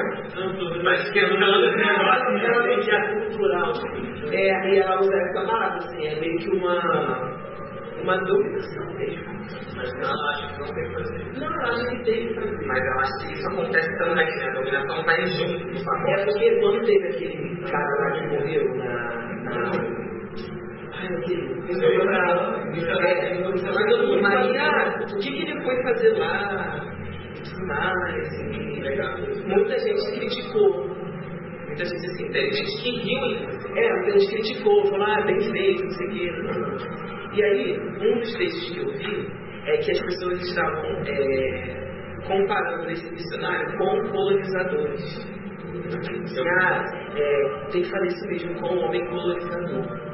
[0.84, 3.72] Mas que eu não falando desse negócio, realmente é cultural.
[4.32, 7.37] É, e ela usa essa palavra, assim, é meio que uma.
[8.08, 9.24] Uma dominação mesmo.
[9.76, 11.24] Mas ela acha que não tem que fazer.
[11.38, 12.66] Não, ela acha que tem que fazer.
[12.66, 14.48] Mas eu acho que isso acontece também, né?
[14.48, 16.24] A dominação vai junto no É pacote.
[16.24, 18.92] porque quando teve aquele cara lá que morreu na.
[19.44, 19.72] na...
[20.94, 21.58] Ai, aquele.
[22.88, 26.80] É, mas todo mundo aí, ah, o que, que ele foi fazer lá?
[27.66, 28.32] Mais.
[28.40, 28.78] E...
[29.46, 30.88] Muita gente criticou.
[31.66, 35.84] Muita gente assim, Tem gente que riu é, muita gente criticou, falou, ah, bem feito,
[35.84, 37.17] não sei o quê.
[37.32, 39.28] E aí, um dos textos que eu vi
[39.66, 45.38] é que as pessoas estavam é, comparando esse missionário com colonizadores.
[46.60, 50.08] Ah, é, tem que fazer isso mesmo com o homem colonizador.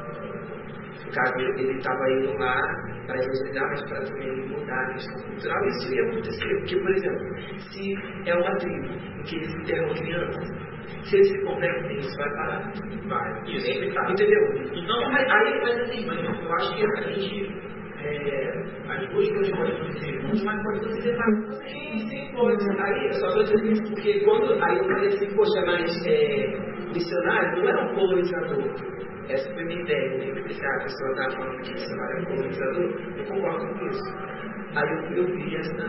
[1.05, 2.61] No caso, ele estava indo lá
[3.05, 5.65] para evangelizar, mas para também mudar a questão cultural.
[5.67, 7.37] Isso ia acontecer, porque, por exemplo,
[7.71, 10.64] se é uma tribo em que eles enterram crianças,
[11.03, 12.71] se eles se convertem, isso vai parar.
[13.07, 13.43] Vai.
[13.47, 14.11] E sempre tá.
[14.11, 14.41] Entendeu?
[14.73, 17.65] Então, Mas, aí, mas assim, mas eu acho que a gente.
[18.03, 21.55] É, as duas coisas podem acontecer juntas, mas pode acontecer mais.
[21.63, 22.81] Sim, sim, pode.
[22.81, 26.75] Aí, eu só estou dizendo isso porque quando aí eu falei assim, poxa, mas é,
[26.93, 28.95] missionário não era um colonizador.
[29.27, 30.49] Essa foi a minha ideia, né?
[30.49, 34.35] Se a pessoa está falando que missionário é um colonizador, eu concordo com isso.
[34.75, 35.83] Aí eu, eu vi essa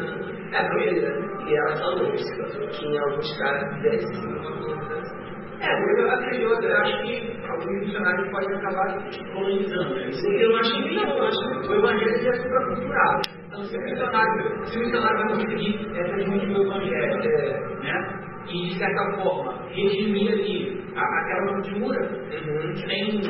[0.53, 5.27] é, maneira, e ela falou que em alguns casos deve ser uma colonização.
[5.59, 8.99] É, mas eu acredito, eu acho que alguns missionários podem acabar
[9.33, 9.94] colonizando.
[9.94, 10.09] Né?
[10.11, 13.20] Isso Eu acho que não, eu acho que O evangelho já é supracultural.
[13.46, 17.83] Então, se o missionário, se o missionário vai conseguir é, transmitir o evangelho, É.
[17.83, 18.22] né?
[18.49, 22.77] E, de certa forma, redimir ali a, aquela cultura, Uhum.
[22.77, 23.22] sem,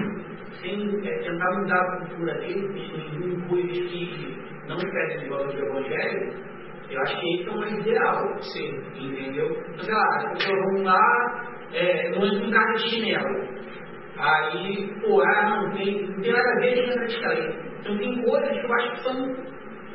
[0.60, 2.68] sem é, tentar mudar a cultura dele,
[3.22, 4.36] em coisas que
[4.68, 6.32] não impedem de valor do evangelho,
[6.90, 8.42] eu acho que esse é o mais ideal.
[8.42, 8.68] Sim.
[8.94, 9.50] Entendeu?
[9.50, 13.56] Então, sei lá, as pessoas vão lá, é, não entra um cara de chinelo.
[14.18, 17.66] Aí, pô, ah, não, tem, não tem nada a ver com história.
[17.80, 19.36] Então tem coisas que eu acho que são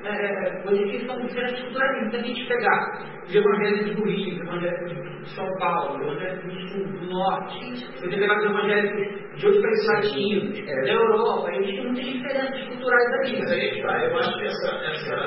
[0.03, 2.09] é, que são diferentes culturalmente.
[2.11, 6.43] Se a gente pegar os evangelhos do Rio, os evangelhos de São Paulo, os evangelhos
[6.43, 8.91] do Sul, do Norte, se você pegar os evangelhos
[9.37, 10.81] de outros países latinos, É.
[10.81, 13.39] da Europa, eles têm muitas diferenças culturais ali.
[13.39, 15.17] Mas aí que tá, eu acho que essa, essa,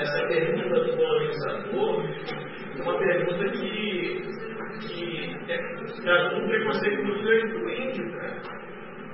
[0.00, 2.04] essa pergunta do colonizador
[2.78, 4.22] é uma pergunta que,
[4.80, 5.58] que é,
[6.02, 8.66] traz um preconceito muito grande do índio, cara.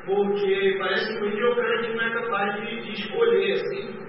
[0.05, 3.53] Porque parece que o índio é o cara que não é capaz de, de escolher,
[3.53, 4.02] assim.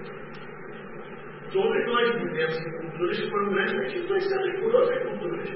[1.54, 5.50] Todos nós vivemos em culturas que foram grandemente influenciadas por outras culturas.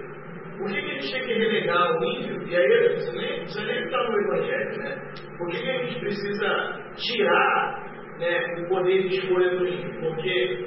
[0.59, 2.49] Por que, a gente tem que relegar o índio?
[2.49, 5.03] E aí, você nem precisa nem estar no Evangelho, né?
[5.39, 10.01] Por que, que a gente precisa tirar né, o poder de escolha do índio?
[10.01, 10.67] Porque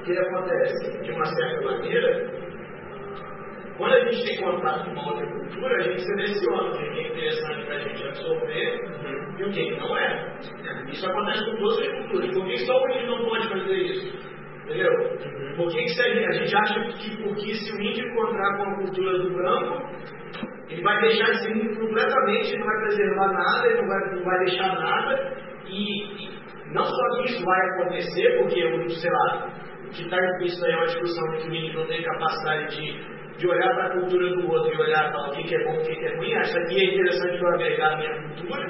[0.00, 1.02] o que acontece?
[1.02, 2.30] De uma certa maneira,
[3.76, 7.08] quando a gente tem contato com uma outra cultura, a gente seleciona o que é
[7.08, 9.38] interessante para a gente absorver Uhum.
[9.38, 10.38] e o que não é.
[10.90, 12.34] Isso acontece com todas as culturas.
[12.34, 14.32] Por que só o índio não pode fazer isso?
[14.72, 15.54] Entendeu?
[15.56, 19.18] Por que, que a, gente, acha que porque se o índio encontrar com a cultura
[19.18, 19.82] do branco,
[20.70, 24.38] ele vai deixar esse mundo completamente, não vai preservar nada, ele não vai, não vai
[24.46, 25.32] deixar nada,
[25.66, 26.30] e, e
[26.72, 29.50] não só que isso vai acontecer, porque, o- sei lá,
[29.84, 32.76] o que está implícito aí é uma discussão de que o índio não tem capacidade
[32.76, 35.54] de, de olhar para a cultura do outro e olhar e falar o que, que
[35.54, 37.96] é bom, o que, que é ruim, isso aqui é interessante para eu agregar a
[37.98, 38.68] minha cultura,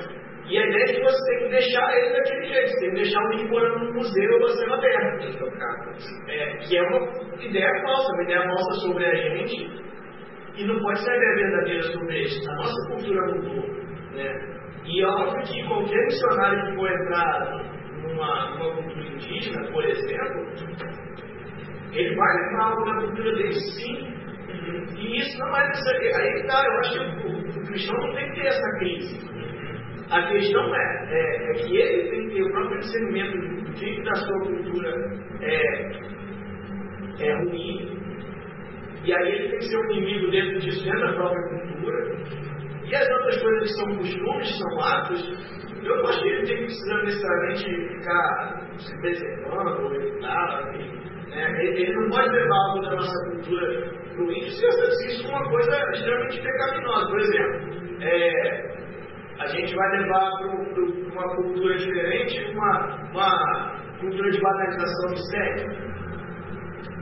[0.52, 3.20] e ideia é que você tem que deixar ele daquele jeito, você tem que deixar
[3.22, 5.48] o índio morando num museu ou céu aberto.
[6.28, 9.82] É, que é uma ideia falsa, uma ideia falsa sobre a gente,
[10.58, 12.48] e não pode ser a ideia verdadeira sobre eles.
[12.48, 13.66] A nossa cultura mudou.
[14.12, 14.58] Né?
[14.84, 20.52] E é óbvio que qualquer missionário que for entrar numa, numa cultura indígena, por exemplo,
[21.94, 24.12] ele vai levar algo da cultura dele sim.
[24.98, 26.14] E isso não é necessário.
[26.14, 29.32] Aí tá, eu acho que o, o cristão não tem que ter essa crise.
[30.12, 34.14] A questão é, é, é que ele tem que ter o próprio discernimento que da
[34.14, 34.90] sua cultura
[35.40, 35.90] é,
[37.18, 37.98] é ruim,
[39.04, 42.14] e aí ele tem que ser um inimigo dentro disso, dentro da própria cultura.
[42.84, 46.56] E as outras coisas que são costumes, são atos, eu não acho que ele tem
[46.56, 51.02] que precisar necessariamente ficar se preservando ou evitar, enfim.
[51.30, 51.64] Né?
[51.64, 55.50] Ele, não pode levar algo da nossa cultura para o índio se isso for uma
[55.50, 57.08] coisa extremamente pecaminosa.
[57.08, 58.71] Por exemplo, é,
[59.38, 60.48] a gente vai levar para
[61.12, 65.92] uma cultura diferente uma, uma cultura de banalização do sexo.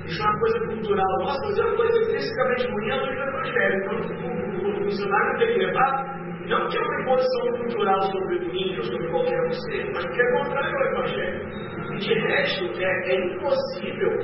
[0.07, 3.23] Isso é uma coisa cultural nossa, mas é uma coisa intrinsecamente ruim à luz do
[3.23, 3.77] Evangelho.
[3.77, 8.85] Então, o, funcionário tem que levar, não que é uma imposição cultural sobre o índio
[8.85, 11.61] sobre qualquer um ser, mas porque é contrário ao Evangelho.
[11.99, 14.19] De resto, é, é impossível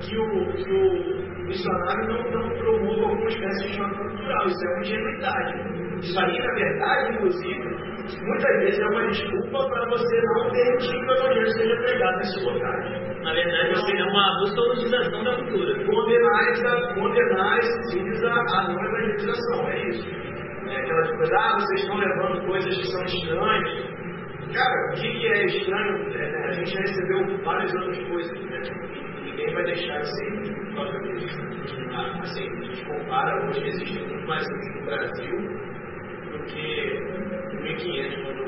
[0.00, 4.46] que o, que o missionário não, não promova alguma espécie de choque cultural.
[4.46, 5.81] Isso é uma ingenuidade.
[6.02, 7.62] Isso aí, na verdade, inclusive,
[8.26, 12.44] muitas vezes é uma desculpa para você não permitir que o Evangelho seja pregado nesses
[12.44, 13.22] locais.
[13.22, 15.86] Na verdade, você é uma busca da cultura.
[15.86, 20.08] condenar, condenar esses à, à não evangelização, é isso.
[20.68, 24.02] É aquela coisa, ah, vocês estão levando coisas que são estranhas.
[24.52, 26.14] Cara, o que, é estranho?
[26.14, 28.60] É, né, a gente já recebeu várias outras coisas, né?
[29.22, 31.38] Ninguém vai deixar de ser disso.
[31.94, 35.71] Ah, Assim, a gente compara, hoje existe muito mais no Brasil
[36.42, 36.60] do que
[37.52, 38.42] em 1500, quando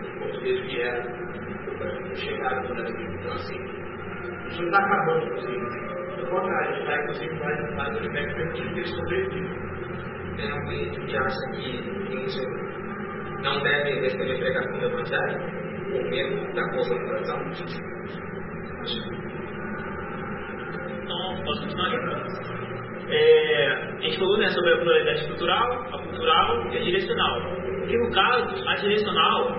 [0.00, 1.04] os portugueses vieram,
[2.14, 3.12] chegaram no Brasil.
[3.12, 3.58] Então, assim,
[4.48, 5.88] isso não está acabando, inclusive.
[6.16, 9.68] Pelo contrário, a gente está, inclusive, mais, mais no aspecto permitindo que eles sobrevivam.
[10.36, 10.50] Tem
[10.82, 11.68] índio que acha que
[13.42, 15.38] não deve receber pregação do Evangelho?
[15.90, 17.38] Com medo da concentração?
[21.02, 22.57] Então, posso continuar?
[23.10, 27.40] É, a gente falou né, sobre a pluralidade estrutural, a cultural e a direcional.
[27.80, 29.56] Porque no caso, a direcional,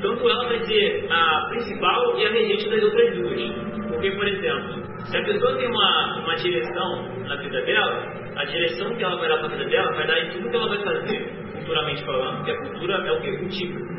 [0.00, 3.88] tanto ela vai ser a principal e a regente das outras duas.
[3.88, 8.94] Porque, por exemplo, se a pessoa tem uma, uma direção na vida dela, a direção
[8.96, 10.82] que ela vai dar para a vida dela vai dar em tudo que ela vai
[10.82, 13.36] fazer, culturalmente falando, porque a cultura é o que?
[13.38, 13.92] Cultivo.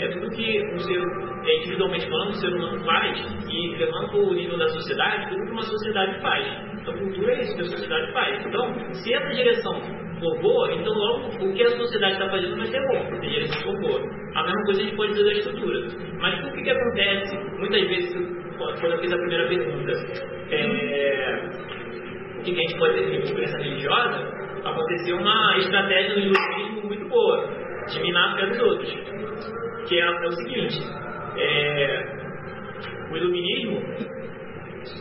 [0.00, 1.02] É tudo que um ser,
[1.44, 5.44] é, individualmente falando, o ser humano faz, e levando para o nível da sociedade, tudo
[5.44, 6.69] que uma sociedade faz.
[6.80, 8.46] Então, cultura é isso que a sociedade faz.
[8.46, 9.80] Então, se essa direção
[10.20, 13.30] for boa, então logo o que a sociedade está fazendo vai ser bom, se a
[13.30, 14.00] direção for boa.
[14.34, 15.80] A mesma coisa a gente pode dizer da estrutura.
[16.20, 18.14] Mas por que, que acontece, muitas vezes,
[18.58, 19.92] quando eu fiz a primeira pergunta,
[20.50, 21.50] é,
[22.38, 26.86] o que, que a gente pode definir como crença religiosa, aconteceu uma estratégia no iluminismo
[26.86, 27.48] muito boa,
[27.86, 28.94] de minar a fé dos outros.
[29.88, 30.78] Que é, é o seguinte,
[31.36, 32.04] é,
[33.10, 33.82] o iluminismo,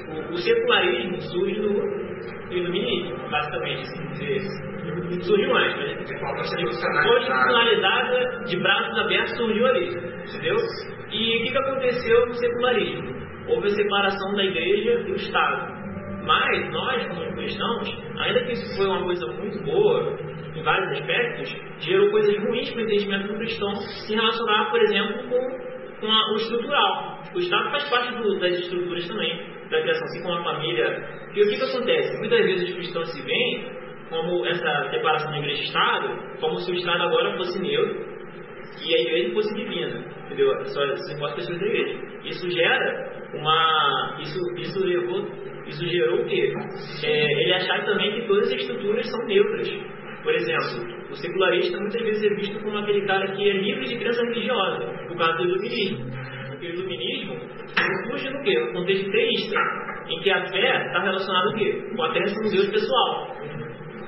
[0.10, 4.42] o, o secularismo surge no, no iluminismo, basicamente, assim dizer.
[5.24, 10.56] Surgiu antes, falta ser constitucionalizada de braços abertos surgiu ali, entendeu?
[11.12, 13.20] E o que, que aconteceu no secularismo?
[13.48, 15.74] Houve a separação da igreja e do Estado.
[16.26, 17.90] Mas nós, como cristãos,
[18.20, 20.18] ainda que isso foi uma coisa muito boa,
[20.56, 25.24] em vários aspectos, gerou coisas ruins para o entendimento do cristão se relacionar, por exemplo,
[25.30, 27.20] com, com a- o estrutural.
[27.34, 31.10] O Estado faz parte do- das estruturas também, da criação, assim como a família.
[31.34, 32.18] E o que, que acontece?
[32.18, 33.80] Muitas vezes os cristãos se veem
[34.10, 38.10] como essa separação da igreja e Estado, como se o Estado agora fosse neutro
[38.86, 40.66] e a igreja fosse divina, entendeu?
[40.66, 42.00] Só se importa pessoas da igreja.
[42.24, 44.18] Isso gera uma.
[44.22, 45.28] Isso, isso levou.
[45.68, 46.52] Isso gerou o quê?
[47.04, 49.70] É, ele achar também que todas as estruturas são neutras.
[50.24, 54.00] Por exemplo, o secularista muitas vezes é visto como aquele cara que é livre de
[54.00, 56.06] crença religiosa, por causa do iluminismo.
[56.70, 57.36] Porque o iluminismo
[58.08, 58.60] surge no quê?
[58.60, 59.60] No contexto teísta,
[60.10, 61.52] em que a fé está relacionada?
[61.96, 63.36] Com a crença no Deus pessoal.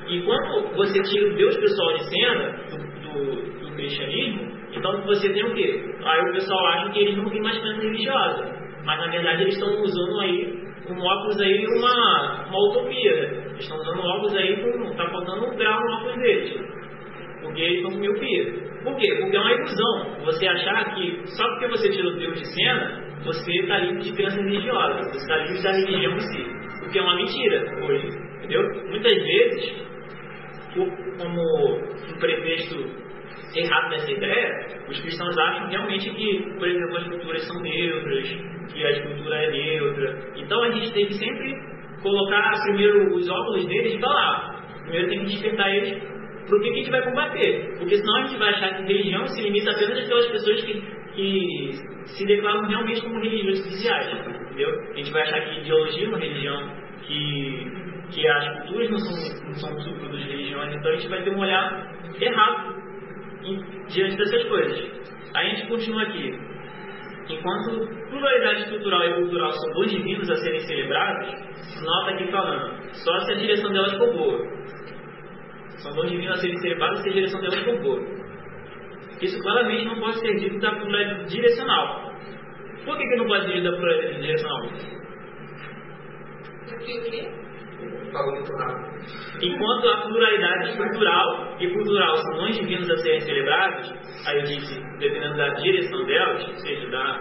[0.08, 5.32] E quando você tira o Deus pessoal de cena do, do, do cristianismo, então você
[5.32, 5.96] tem o quê?
[6.04, 8.62] Aí o pessoal acha que eles não têm mais crença religiosa.
[8.84, 13.12] Mas na verdade eles estão usando aí um óculos aí uma, uma utopia.
[13.12, 14.96] Eles estão usando óculos aí com.
[14.96, 16.81] tá faltando um grau no óculos deles.
[17.42, 18.54] Porque estão com miopia.
[18.84, 19.18] Por quê?
[19.20, 20.26] Porque é uma ilusão.
[20.26, 24.42] Você achar que só porque você tirou Deus de cena, você está livre de crença
[24.42, 25.10] religiosa.
[25.10, 26.86] Você está livre da religião em si.
[26.86, 28.08] O que é uma mentira hoje.
[28.38, 28.64] Entendeu?
[28.90, 29.86] Muitas vezes,
[31.18, 33.02] como um pretexto
[33.56, 38.30] errado nessa ideia, os cristãos acham realmente que, por exemplo, as culturas são neutras,
[38.74, 40.34] que a escultura é neutra.
[40.38, 41.54] Então a gente tem que sempre
[42.02, 44.64] colocar primeiro os óculos deles e falar.
[44.84, 46.02] Primeiro tem que despertar eles
[46.52, 47.78] para o que a gente vai combater.
[47.78, 50.82] Porque senão a gente vai achar que religião se limita apenas àquelas pessoas que,
[51.16, 51.72] que
[52.06, 54.12] se declaram realmente como religiões oficiais.
[54.12, 54.70] Entendeu?
[54.70, 56.76] A gente vai achar que ideologia é uma religião,
[57.08, 57.72] que,
[58.12, 60.76] que as culturas não são, não são subprodutos de religiões.
[60.76, 62.76] Então a gente vai ter um olhar errado
[63.88, 64.78] diante dessas coisas.
[65.34, 66.38] Aí a gente continua aqui.
[67.30, 71.28] Enquanto pluralidade estrutural e cultural são dons divinos a serem celebrados,
[71.82, 74.62] nota aqui falando, só se a direção delas for boa.
[75.82, 78.02] São dons divinos a serem celebrados se a direção delas for boa.
[79.22, 82.12] Isso claramente não pode ser dito da pluralidade direcional.
[82.86, 84.62] Por que, que não pode ser dito da pluralidade direcional?
[86.70, 87.32] Porque o quê?
[88.12, 88.92] Falou muito rápido.
[89.42, 93.94] Enquanto a pluralidade estrutural e cultural são dons divinos a serem celebrados,
[94.28, 97.20] aí eu disse, dependendo da direção delas, ou seja, da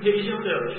[0.00, 0.74] religião delas.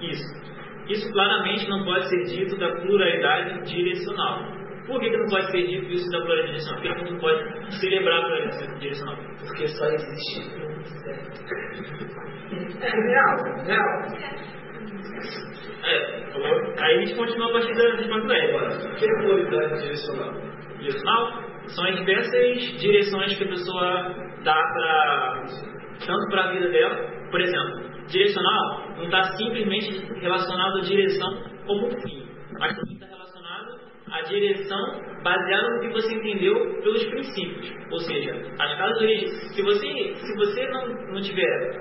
[0.00, 0.42] Isso.
[0.88, 4.61] Isso claramente não pode ser dito da pluralidade direcional.
[4.86, 6.82] Por que, que não pode ser dito isso da pluralidade direcional?
[6.82, 9.16] Por que, que não pode celebrar a direcional?
[9.38, 10.40] Porque só existe.
[12.80, 13.90] É real, real.
[15.84, 16.74] É, falou?
[16.78, 18.68] Aí a gente continua a partir das resposta velha.
[18.68, 20.32] O que é pluralidade direcional?
[20.78, 24.14] Direcional são as diversas direções que a pessoa
[24.44, 25.44] dá para
[26.06, 26.96] tanto para a vida dela.
[27.30, 32.28] Por exemplo, direcional não está simplesmente relacionado à direção como um fim,
[32.58, 33.21] mas também está relacionado
[34.12, 37.72] à direção baseada no que você entendeu pelos princípios.
[37.90, 39.54] Ou seja, as casas de.
[39.54, 41.80] Se você, se você não, não tiver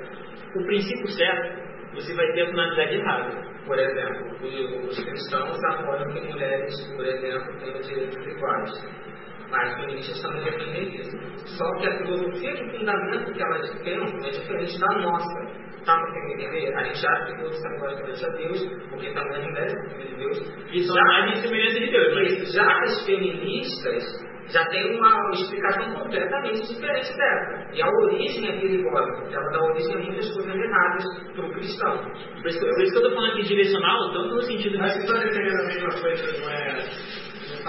[0.55, 1.61] o princípio certo,
[1.93, 3.51] você vai ter a finalidade errada.
[3.65, 9.11] Por exemplo, os cristãos apoiam que mulheres, por exemplo, tenham direitos iguais.
[9.49, 11.57] Mas feministas também defendem isso.
[11.57, 15.70] Só que a filosofia de fundamento que elas pensam é diferente da nossa.
[15.85, 16.75] Tá para entender?
[16.75, 18.59] A gente acha que todos são iguais a Deus,
[18.89, 19.09] porque
[19.47, 20.37] mulheres são filhas de Deus.
[20.71, 22.13] E são mais em semelhança de Deus.
[22.13, 27.69] Mas Já as feministas já tem uma explicação completamente diferente dessa.
[27.73, 31.03] E a origem é perigosa, porque ela dá origem a muitas coisas erradas
[31.33, 31.97] para o cristão.
[32.41, 34.93] por isso, que- por isso que eu estou falando aqui direcional, tanto no sentido Mas
[34.93, 36.73] se está defendendo a mesma coisa, não é.
[36.73, 36.89] Não está igual
[37.51, 37.60] também?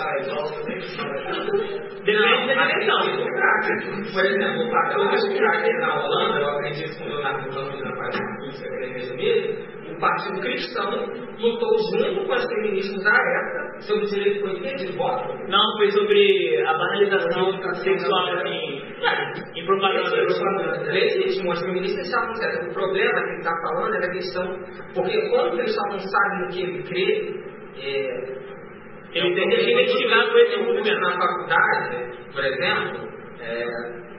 [2.04, 3.00] Depende da direção.
[3.02, 4.12] que.
[4.12, 4.70] Por exemplo, o
[5.14, 9.72] explicar que na Holanda, eu aprendi isso com o Leonardo Ramos na página polícia resumir,
[9.88, 10.90] o Partido Cristão
[11.38, 14.74] lutou junto com as feministas da época sobre o direito o quê?
[14.74, 15.34] de voto.
[15.48, 18.82] Não, foi sobre a banalização sexual em,
[19.54, 20.90] em propaganda.
[20.90, 22.68] Legítimo, as feministas estavam certas.
[22.68, 24.58] O problema que ele está falando é a questão,
[24.94, 28.31] porque como eles estavam sabendo que ele crê, é,
[29.14, 31.00] Ele tem que se identificar com esse movimento.
[31.00, 33.08] na faculdade, por exemplo,
[33.40, 33.66] é,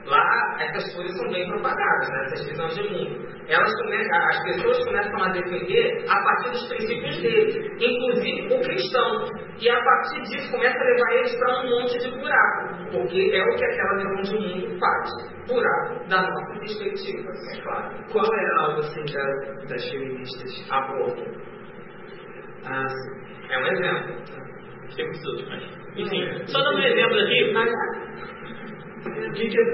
[0.06, 3.34] lá essas coisas são bem propagadas, né, essas visões de mundo.
[3.48, 9.28] Elas começam, as pessoas começam a defender a partir dos princípios deles, inclusive o cristão.
[9.60, 13.42] E a partir disso começa a levar eles para um monte de buraco, porque é
[13.42, 15.10] o que aquela visão de mundo faz.
[15.46, 18.04] Buraco da nossa perspectiva, é claro.
[18.12, 20.70] Qual é algo assim da- das feministas?
[20.70, 21.22] Aborto
[22.66, 22.86] Ah,
[23.50, 24.14] é um exemplo.
[24.96, 25.62] Tem muitos outros, mas.
[25.96, 27.54] Enfim, só dando um exemplo aqui.
[29.06, 29.64] O que, que é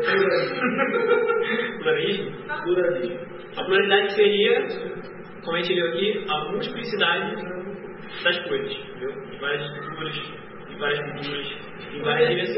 [1.78, 2.30] pluralismo?
[2.64, 3.20] Pluralismo.
[3.56, 4.66] A pluralidade seria,
[5.44, 7.36] como a gente leu aqui, a multiplicidade
[8.24, 9.12] das coisas, entendeu?
[9.30, 10.16] De várias estruturas,
[10.80, 11.46] várias culturas,
[11.92, 12.56] de várias.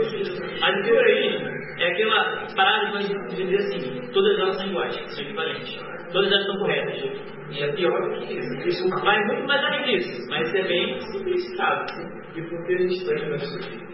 [0.61, 1.49] Mas o pluralismo
[1.79, 5.79] é aquela parada de dizer assim, todas elas são iguais, são equivalentes.
[6.13, 7.33] Todas elas estão corretas.
[7.51, 8.69] E é pior do que isso.
[8.69, 11.87] Isso vai muito mais além disso, mas é bem simplificado.
[12.35, 13.93] E por que a gente está indo nisso aqui?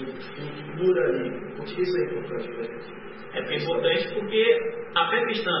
[0.00, 1.56] O pluralismo.
[1.56, 3.10] Por que isso é importante para a gente?
[3.32, 5.52] É é importante porque a fé cristã,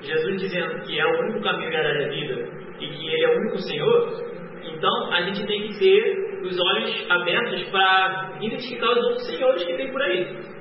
[0.00, 2.48] Jesus dizendo que é o único caminho e a vida
[2.80, 4.34] e que Ele é o único Senhor,
[4.66, 9.76] então a gente tem que ter os olhos abertos para identificar os outros senhores que
[9.76, 10.54] tem por aí.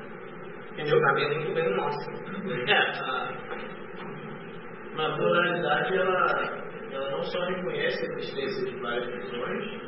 [0.74, 0.99] Entendeu?
[0.99, 2.12] Sabendo muito bem o nosso.
[2.68, 3.43] É, a,
[4.97, 9.82] A pluralidade, ela, ela não só reconhece a existência de várias visões,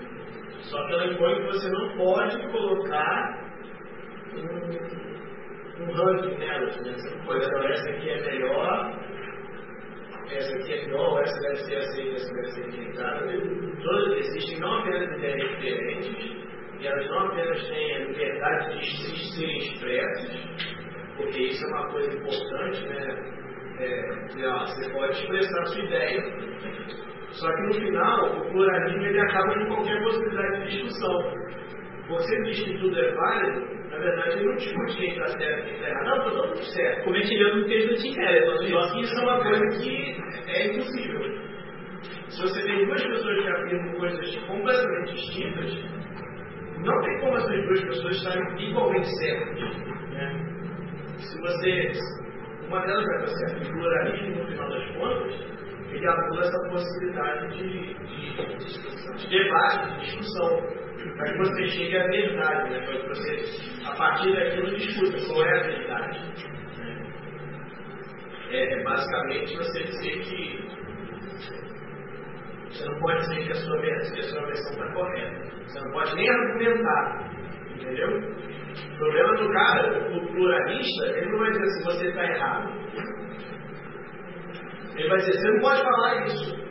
[0.61, 3.45] Só que ela impõe que você não pode colocar
[4.34, 6.93] um, um ranking nelas, né?
[6.93, 8.99] Você não pode falar, essa aqui é melhor,
[10.32, 13.28] essa aqui é igual, essa deve ser aceita, essa deve ser rejeitada.
[13.84, 16.45] Todas existem não apenas ideias diferentes,
[16.80, 20.76] e elas não apenas têm a liberdade de se serem expressas,
[21.17, 23.36] porque isso é uma coisa importante, né?
[23.78, 24.26] É,
[24.65, 26.23] você pode expressar a sua ideia.
[27.32, 31.34] Só que no final, o pluralismo ele acaba com qualquer possibilidade de discussão.
[32.07, 33.64] Você diz que tudo é válido,
[34.06, 36.06] verdade ele não discute quem está certo e quem está errado.
[36.06, 37.03] Não, está todo mundo certo.
[37.03, 39.80] Como a gente viu no texto do Tim Keller, só que isso é uma coisa
[39.80, 41.45] que é impossível.
[42.30, 45.74] Se você tem duas pessoas que afirmam coisas completamente distintas,
[46.80, 49.78] não tem como essas duas pessoas estarem igualmente certas.
[50.12, 50.56] Né?
[51.18, 51.91] Se você.
[52.68, 55.56] Uma delas vai estar certa, o pluralismo, no final das contas,
[55.91, 62.70] ele anula essa possibilidade de, de, de debate, de discussão, que você chegue à verdade,
[62.70, 62.86] né?
[62.86, 66.20] que você, a partir daquilo, discuta qual é a verdade.
[66.78, 67.06] Né?
[68.51, 70.66] É basicamente você dizer que
[72.70, 75.45] você não pode dizer que a sua, que a sua versão está correta.
[75.66, 77.32] Você não pode nem argumentar.
[77.74, 78.10] Entendeu?
[78.10, 82.70] O problema do cara, o pluralista, ele não vai dizer assim, você está errado.
[84.97, 86.64] Ele vai dizer, você não pode falar isso.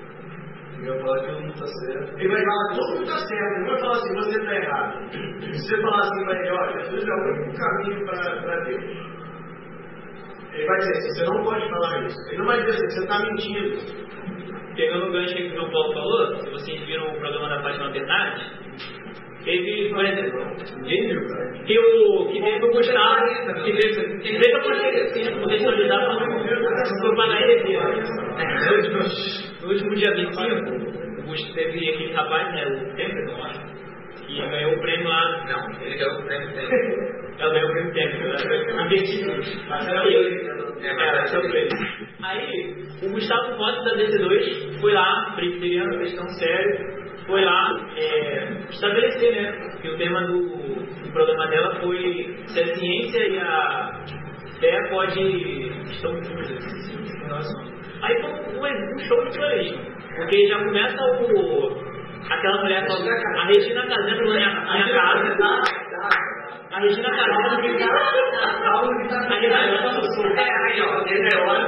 [0.85, 2.19] Ele vai falar que todo mundo está certo.
[2.19, 3.33] Ele vai falar, todo mundo está certo.
[3.33, 5.11] Ele não vai falar assim, você está errado.
[5.41, 8.85] Se você falar assim ele, ó, Jesus é o único caminho para Deus.
[10.53, 12.29] Ele vai dizer assim, você não pode falar isso.
[12.29, 14.05] Ele não vai dizer assim, você está mentindo.
[14.77, 17.91] Pegando o gancho que o João Paulo falou, se vocês viram o programa da Fátima
[17.91, 18.64] Bernardes,
[19.45, 20.41] teve, por exemplo,
[21.29, 21.53] cara.
[21.67, 23.27] que o que teve o Gustavo,
[23.65, 24.61] que teve, que teve a
[25.41, 27.81] potencialidade para propagar heresia.
[29.63, 33.61] No último dia 25, o Gustavo teve aquele rapaz, né, o Temper, eu acho,
[34.27, 35.47] que ganhou o prêmio lá.
[35.47, 37.15] Não, ele ganhou o prêmio dele.
[37.37, 38.85] Ela ganhou o prêmio Temper, né?
[38.85, 39.33] Invertido.
[39.69, 40.49] Mas era ele.
[40.83, 41.69] É, era pra ele.
[42.23, 49.43] Aí, o Gustavo Costa da DC2 foi lá, presbiteriano, questão séria, foi lá é, estabelecer,
[49.43, 49.79] né?
[49.81, 54.05] Que o tema do, do programa dela foi se a ciência e a
[54.61, 55.21] fé pode
[55.91, 57.65] estão juntas em relação.
[58.03, 59.83] Aí foi um, um show de pluralismo,
[60.17, 61.95] porque já começa o
[62.31, 65.84] aquela mulher falando, a Regina Casé na minha, minha casa,
[66.75, 68.65] a Regina Casé que a Regina
[70.37, 71.65] É, aí, ó, ele é hora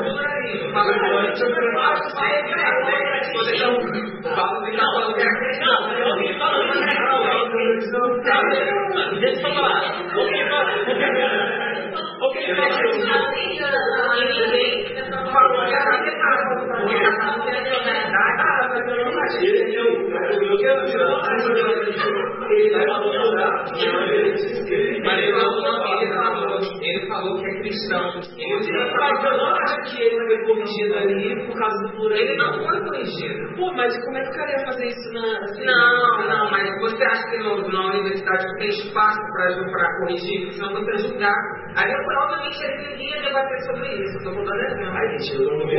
[22.47, 22.67] o.
[22.67, 23.49] O é é.
[23.67, 24.35] O ele?
[24.35, 25.07] O ele fala?
[25.07, 28.07] Mas ele falou, ele falou, ele falou que é cristão.
[28.37, 32.37] Ele não acho que ele foi corrigido ali por causa do Ele pluralismo.
[32.37, 33.57] não foi corrigido.
[33.57, 35.39] Pô, mas como é que o cara ia fazer isso na.
[35.45, 40.53] Assim, Não, não, mas você acha que na universidade tem espaço para corrigir?
[40.53, 41.35] Senão você vai julgar.
[41.77, 44.19] Aí eu provavelmente ele iria debater sobre isso.
[44.19, 44.93] Estou contando exemplo.
[44.97, 45.71] Ai, gente, eu não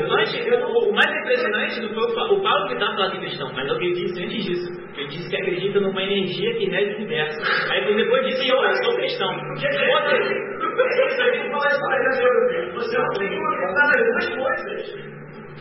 [0.50, 3.20] eu não- o mais impressionante não foi o, Pa- o Paulo que estava falando de
[3.22, 4.87] questão, mas é o ele disse antes disso.
[4.98, 7.40] Ele disse que acredita numa energia que rege o universo.
[7.72, 9.30] Aí depois disse, eu sou cristão.
[9.30, 14.64] Outra, Você tem que falar isso para ele, Você não tem que acreditar nas duas
[14.66, 15.18] coisas.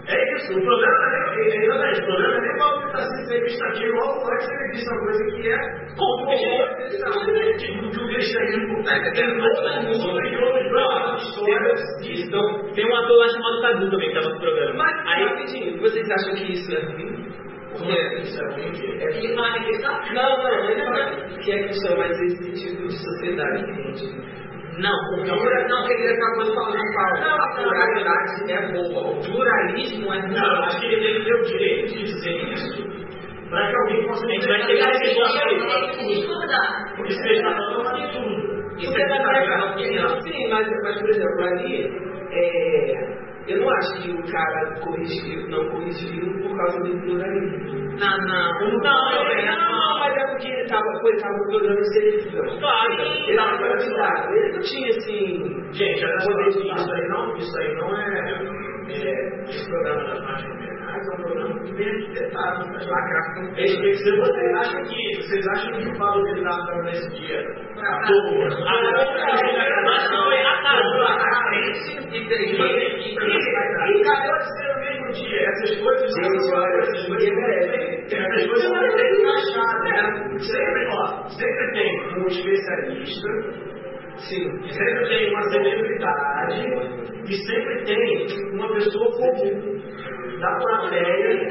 [0.09, 3.41] É isso, o problema é, é, exatamente, o problema é nem que está sendo ser
[3.41, 5.59] cristão, igual o antes ele disse uma coisa que é
[5.97, 7.83] Como o cristianismo.
[7.83, 8.95] do que o cristianismo tá.
[9.03, 10.21] todo mundo.
[12.07, 14.75] Então, tem um ator lá chamado Cadu também que estava no programa.
[14.77, 17.46] Mas, Aí, vocês acham que isso é ruim?
[17.75, 19.93] Isso é É que não é questão.
[20.15, 24.37] Não, não, não é que é questão, mas esse tipo de sociedade que a gente.
[24.79, 27.41] Não, o plura, não, ele acabou de falar do Paulo.
[27.41, 29.11] A pluralidade é boa.
[29.11, 32.53] O pluralismo é Não, eu acho que ele tem que ter o direito de dizer
[32.53, 32.97] isso
[33.49, 36.97] para que alguém possa gente vai chegar nesse ponto aí.
[36.97, 38.57] Porque se ele está falando, vale tudo.
[38.77, 40.21] Isso Porque é tá minha dando opinião.
[40.21, 41.91] Sim, mas, mas por exemplo, ali,
[42.33, 47.87] é, eu não acho que o cara corrigiu, não corrigiu por causa do pluralismo.
[47.97, 48.61] Não, não.
[48.61, 51.91] não, Não, ele não, não, mas é porque ele estava ele tava no programa de
[51.93, 52.59] televisão.
[52.59, 52.93] Claro.
[52.93, 54.33] Ele estava candidato.
[54.33, 55.73] Ele não tinha assim.
[55.73, 60.55] Gente, olha só, isso aí não, isso aí não é, é esse programa da Fátima
[60.57, 64.83] Bernardes é um programa que bem arquitetado, mas lacrar com Esse tem que vocês acham
[64.85, 67.43] que vocês acham que o Paulo que estava nesse dia
[73.87, 75.41] E cadê o ser no mesmo dia?
[75.47, 76.11] Essas coisas
[76.53, 78.17] olha, ninguém merece.
[78.17, 79.13] essas coisas não têm
[79.83, 80.39] né?
[80.39, 83.29] Sempre, ó, sempre tem um especialista,
[84.19, 86.61] sim, sempre tem uma celebridade
[87.29, 89.76] e sempre tem uma pessoa comum
[90.47, 91.49] da plateia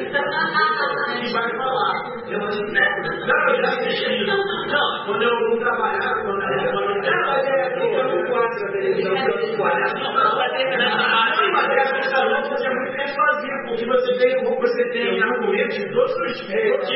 [1.19, 1.95] que vai falar.
[2.29, 4.25] Eu que não, eu já assisti.
[4.25, 8.71] Não, quando eu vou trabalhar, quando eu eu não, mas é eu não gosto da
[8.71, 9.99] televisão, eu não gosto.
[9.99, 10.63] Não, mas é
[11.77, 16.39] essa não você muito mais fazia, porque você tem, você tem argumentos de todos os
[16.41, 16.87] tipos.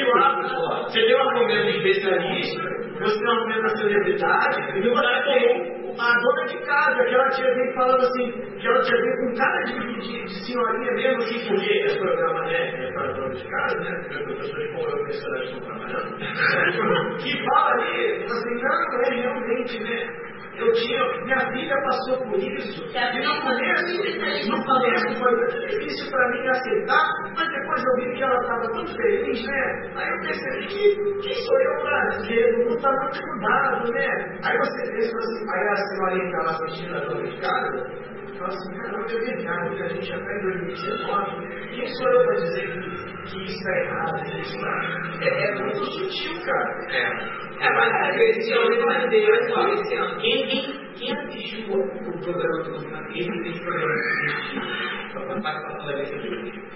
[0.84, 2.64] Você tem um argumento especialista,
[3.00, 7.54] você tem um argumento da celebridade, e você tem a dona de casa, aquela tia
[7.56, 11.48] vem falando assim, que ela tia vem com cara de, de, de senhorinha mesmo, assim,
[11.48, 15.46] porque esse programa, né, é para dona de casa, né, as pessoas como eu, personagem
[15.46, 16.18] estão trabalhando,
[17.18, 20.29] que fala ali, assim, não, é realmente, né,
[20.60, 26.12] eu tinha, minha filha passou por isso, e no começo, no começo foi muito difícil
[26.12, 27.06] para mim aceitar,
[27.36, 29.92] mas depois eu vi que ela estava tão feliz, né?
[29.96, 34.40] Aí eu percebi que quem sou eu para dizer, o mundo está muito mudado, né?
[34.44, 38.09] Aí você pensa assim, aí a senhorinha que estava assistindo a dona de casa,
[38.40, 42.36] fala assim, caramba, é verdade, que a gente está em 2019, quem sou eu para
[42.36, 45.20] dizer que, que está errado, que está...
[45.22, 46.70] É, é muito sutil, cara.
[46.90, 47.50] É.
[47.60, 50.18] É, mas é esse ano vai ter, esse ano.
[50.22, 54.62] Quem, quem, quem assistiu o, o programa do Esse tem programa que assistiu.
[55.10, 55.94] Participação da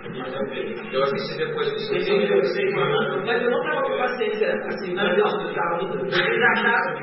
[0.10, 0.94] de hoje.
[0.94, 1.98] Eu assisti depois do seu
[3.26, 5.98] Mas eu não estava com paciência assim, não, eu estava muito.
[6.06, 6.94] Vocês acharam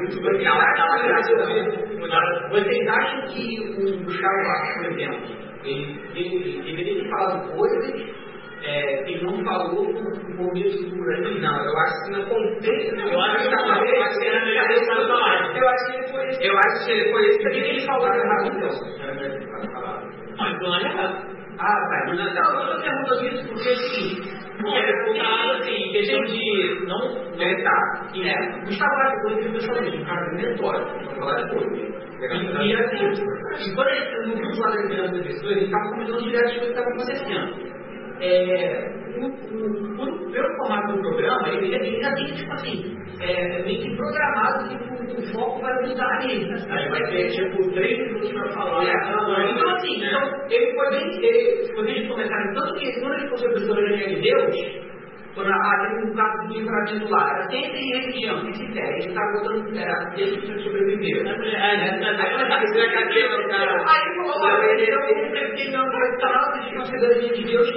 [2.51, 3.45] Vocês acham que
[3.79, 4.43] o Gustavo
[4.77, 8.21] por exemplo, ele, ele deveria ter falado coisas
[8.63, 9.85] é, ele não falou
[10.37, 11.41] motivos por aí.
[11.41, 12.95] Não, eu acho que no contexto.
[12.95, 15.57] Eu acho que eu acho que era melhor ele falar.
[15.57, 16.45] Eu acho que ele foi esse.
[16.45, 17.43] Eu acho que ele foi esse.
[17.43, 18.69] Por que ele falou errado então?
[20.37, 21.41] Não, então é errado.
[21.59, 22.07] Ah, tá.
[22.07, 24.41] Não, não, eu tô perguntando isso porque o.
[24.63, 27.43] Não, é colocado assim, questão de não.
[27.43, 28.09] É, tá.
[28.15, 28.61] É.
[28.67, 28.95] Gustavo
[29.47, 30.31] um pessoalmente, um cara
[31.05, 32.01] vou falar depois.
[32.21, 36.23] E, e assim, e quando ele não falar da liderança da pessoa, ele estava comentando
[36.23, 37.70] direto coisas que estavam acontecendo
[38.21, 43.81] é, o, o, pelo formato do programa, ele, ele já tem, tipo assim, é, meio
[43.81, 46.49] que programado que o, o foco vai mudar ali.
[46.71, 48.85] Aí vai ter, tipo, três minutos para falar.
[48.85, 53.29] É, então, assim, então, ele foi bem, ele, quando eles começaram, tanto que quando ele
[53.29, 54.90] fosse professor de Deus,
[55.35, 59.09] quando ah, teve um caso de livramento lá, era sempre em religião, em critério, ele
[59.09, 61.21] estava botando, era desde que sobreviveu.
[61.21, 61.99] É, né?
[63.87, 67.71] Aí ele falou, olha, ele tem não canal de consideração de Deus,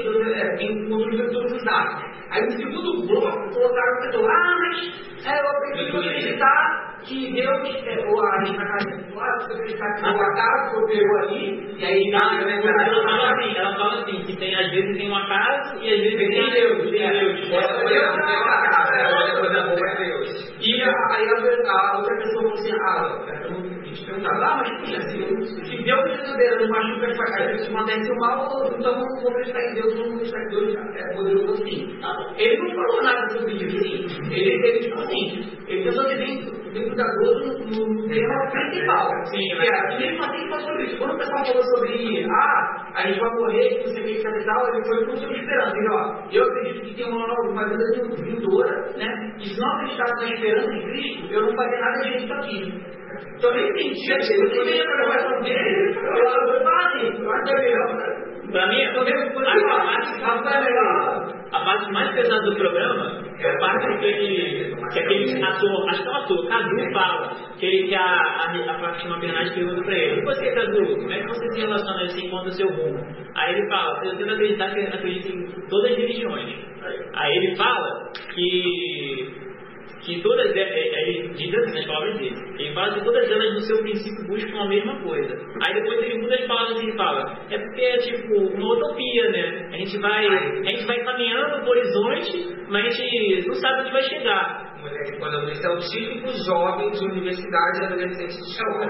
[0.58, 2.14] tem construído todos os dados.
[2.32, 7.86] Aí no segundo bloco colocaram o setor, ah, mas é, eu preciso acreditar que Deus,
[7.86, 8.98] é, ou a gente na casa.
[8.98, 13.58] De lá, você acreditar que o acaso operou ali, e aí não, ela fala assim,
[13.58, 17.43] ela fala assim, que tem, às vezes tem um acaso e às vezes tem Deus,
[19.76, 20.53] tem Deus.
[20.64, 25.84] E aí a outra pessoa falou assim, ah, gente perguntava, ah, mas puxa, se, se
[25.84, 29.94] Deus verdadeiro não machuca as facas, se mantém o mal, então vamos acreditar em Deus,
[29.94, 32.00] vamos acreditar em Deus é poderoso assim.
[32.38, 34.34] Ele não falou nada sobre isso, sim.
[34.34, 39.26] Ele, ele tipo assim, ele pensou que dentro, dentro da dor no, tema principal.
[39.26, 40.98] Sim, que era, e mesmo assim falou sobre isso.
[40.98, 44.46] Quando o pessoal falou sobre, ah, a gente vai morrer, não sei o que, e
[44.46, 45.78] tal, ele foi com sua esperança.
[45.78, 47.84] Ele, ó, eu acredito que tem uma, uma vida
[48.16, 49.36] vindoura, né?
[49.40, 52.94] E se não acreditasse na esperança em Cristo, eu não faria nada disso aqui.
[53.38, 56.28] Então eu nem entendi, eu poderia trabalhar com ele, eu
[57.24, 58.34] eu acho que é melhor.
[58.52, 60.24] Pra mim, a, parte,
[61.52, 66.04] a parte mais pesada do programa é a parte que, ele, que aquele ator, acho
[66.04, 69.82] que é o ator, Cadu fala, que, ele, que a, a, a Fátima Bernardes pergunta
[69.84, 73.00] pra ele, você, Cadu, como é que você se relaciona assim encontra o seu rumo?
[73.36, 76.60] Aí ele fala, eu tento acreditar que acredita em todas as religiões.
[77.16, 79.53] Aí ele fala que
[80.06, 83.54] que todas ele é, é, diz assim nas palavras dele, ele fala que todas elas
[83.54, 85.40] no seu princípio buscam a mesma coisa.
[85.66, 89.70] Aí depois ele muda as palavras e fala, é porque é tipo uma utopia, né?
[89.72, 93.92] A gente vai, a gente vai caminhando no horizonte, mas a gente não sabe onde
[93.92, 94.73] vai chegar.
[95.46, 98.86] Disse, é o típico jovem de universidade, adolescente de escola.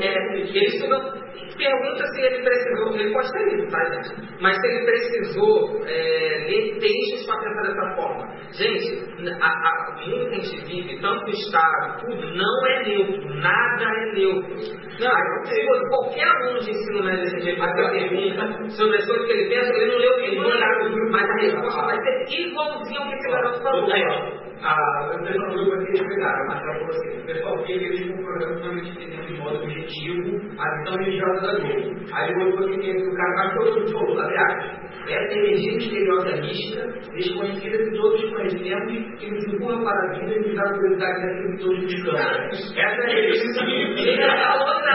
[0.00, 1.28] É, ele estudou
[1.58, 4.40] pergunta se ele precisou, ele pode ter lido, tá, gente?
[4.40, 8.28] Mas se ele precisou é, ler textos para pensar dessa forma.
[8.52, 12.82] Gente, a, a, o mundo que a gente vive, tanto o Estado, tudo, não é
[12.84, 14.54] neutro, nada é neutro.
[15.00, 19.32] Não, qualquer aluno de ensino médio desse jeito fazer a pergunta sobre as coisas que
[19.32, 23.14] ele pensa, ele não leu o livro, mas a resposta vai ser igualzinho ao que
[23.14, 24.47] esse garoto falou.
[24.58, 28.10] Eu tenho um grupo aqui de pegar, mas para você, o pessoal quer que eles
[28.10, 31.96] um programa totalmente entendendo de modo objetivo a visão religiosa da Globo.
[32.12, 36.86] Aí o outro que o cara mais todo falou, abre aspas, essa energia misteriosa mística,
[37.14, 40.54] desconhecida de todos os conhecimentos tempo e que nos empurra para a vida e nos
[40.54, 42.76] dá a prioridade daquilo que todos buscamos.
[42.76, 44.92] Essa é a isso significa a outra.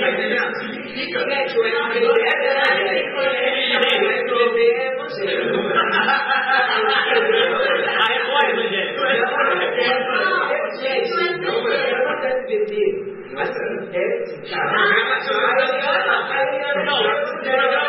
[0.00, 0.54] Tá entendendo?
[0.56, 1.18] Significa.
[1.20, 2.90] Gente, o SBT é SBT
[4.68, 5.56] é evangelho.
[10.80, 12.72] Gente, não, mas é uma SBT.
[13.32, 13.58] Nossa,
[13.92, 14.04] é,
[14.50, 14.72] cara.
[16.84, 17.86] Não, o programa,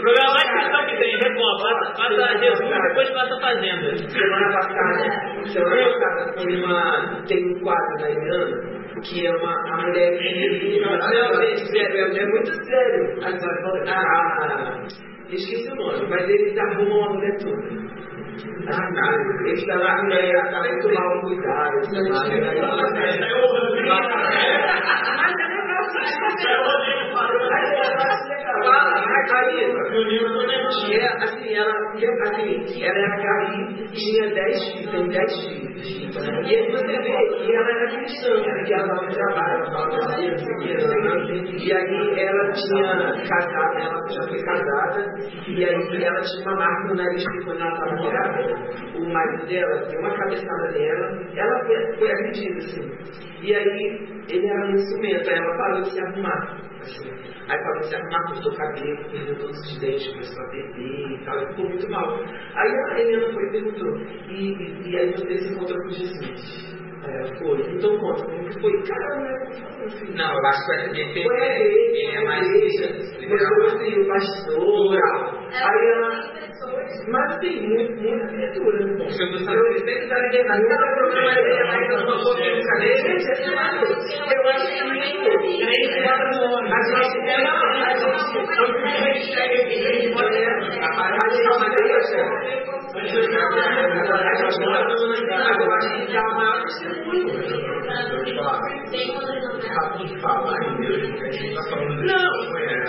[0.00, 1.12] programa mais cristão que tem.
[1.18, 1.56] Record.
[1.62, 3.88] Passa, passa Jesus, depois passa Fazenda.
[4.08, 5.04] Semana passada,
[5.46, 6.78] semana passada foi uma.
[7.26, 10.80] Tem um quadro da Eliana que é uma a mulher que.
[10.80, 13.02] Não, gente, sério, é, é muito sério.
[13.22, 13.28] A,
[13.90, 15.09] a, esqueci o
[15.76, 17.90] nome, mas eles arrumam a mulher toda.
[18.68, 19.16] Ah, cara,
[19.46, 21.76] eles estão lá, mulher, tá muito mal cuidado.
[21.76, 22.90] Mas é legal, Fala,
[30.94, 35.70] é, assim, ela, assim, ela era Gabi e tinha 10 filhos, tem 10 filhos.
[36.10, 40.30] E aí você vê que ela era cristã, que ela dava trabalho, ela dava trabalho,
[40.30, 45.00] não sei o que, e aí ela tinha casado, ela já foi casada,
[45.48, 48.54] e aí ela tinha uma marca no nariz que quando ela estava grávida,
[48.96, 51.59] o marido dela deu uma cabeçada nela, ela
[52.00, 53.20] foi, agredida, assim.
[53.42, 56.60] E aí ele era muito ciumento, aí ela parou de se arrumar.
[56.80, 57.10] Assim.
[57.48, 61.10] Aí parou de se arrumar, cortou o cabelo, perdeu todos os dentes, começou a beber
[61.12, 62.18] e tal, e ficou muito mal.
[62.54, 63.98] Aí a Helena foi e perguntou,
[64.28, 66.80] e, e, e aí você se encontrou com Jesus?
[67.02, 68.82] Ela foi, então conta, como que foi?
[68.82, 69.34] Caramba, né?
[69.86, 74.00] Assim, Não, eu acho que SBT foi é, ele, ele é mais Mas eu assim,
[74.00, 74.98] o pastor,
[75.50, 76.40] aí ela...
[77.08, 79.08] Mas tem muito, muita criatura, né?
[79.08, 82.96] Silvio Eu sempre tá ligado, cada programa dele é mais uma pouquinho cadê?
[82.96, 83.74] Gente, é demais.
[83.80, 85.30] Eu acho que muito.
[85.58, 86.70] Três, quatro anos.
[86.70, 88.24] A gente é não, a gente a
[93.04, 93.70] gente não deixa.
[94.20, 94.74] A gente não
[95.60, 96.89] eu acho que dá o maior testemunho.
[96.89, 96.89] Eu te falar, tem uma
[99.68, 102.30] rápido de falar Deus, a gente tá falando de Não,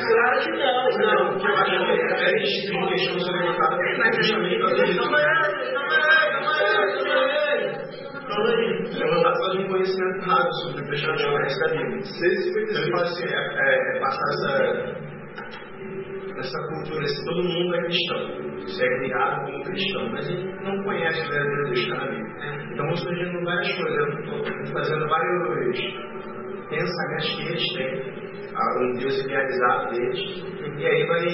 [0.08, 1.40] claro que não, não.
[1.40, 1.88] Eu acho que
[9.36, 10.26] só um conhecimento
[10.62, 12.02] sobre o fechamento da Bíblia.
[12.02, 15.11] Se ele fala assim, é, é, passar essa
[16.38, 18.20] essa cultura, se todo mundo é cristão,
[18.62, 22.72] você é criado como cristão, mas a gente não conhece o verdadeiro Deus na Bíblia.
[22.72, 25.80] Então vão surgindo várias coisas, eu estou fazendo vários
[26.70, 27.94] pensamentos que eles têm,
[28.56, 30.46] a- um Deus idealizado deles,
[30.78, 31.28] e aí vai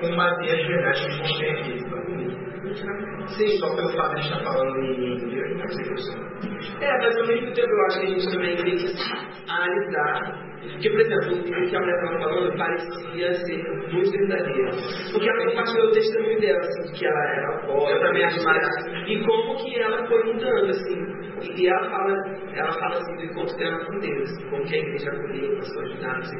[0.00, 1.72] combater as verdades que gente tem aqui.
[1.84, 5.98] Então, sim, só pelo fato de estar falando em Deus, não quer dizer que eu
[5.98, 6.51] sou.
[6.80, 10.52] É, mas ao mesmo tempo eu acho que a gente também tem que analisar.
[10.62, 14.70] Porque, por exemplo, o que a mulher estava falando parecia ser muito verdadeiro.
[15.12, 17.96] Porque ela compartilhou o testemunho dela, assim, que ela era alcoólatra.
[17.96, 19.08] Eu também acho mais.
[19.08, 21.22] E como que ela foi mudando, assim.
[21.56, 22.12] E ela fala,
[22.54, 25.84] ela fala assim do encontro dela com Deus, como que a igreja acolheu, passou a
[25.84, 26.38] ajudar, não sei.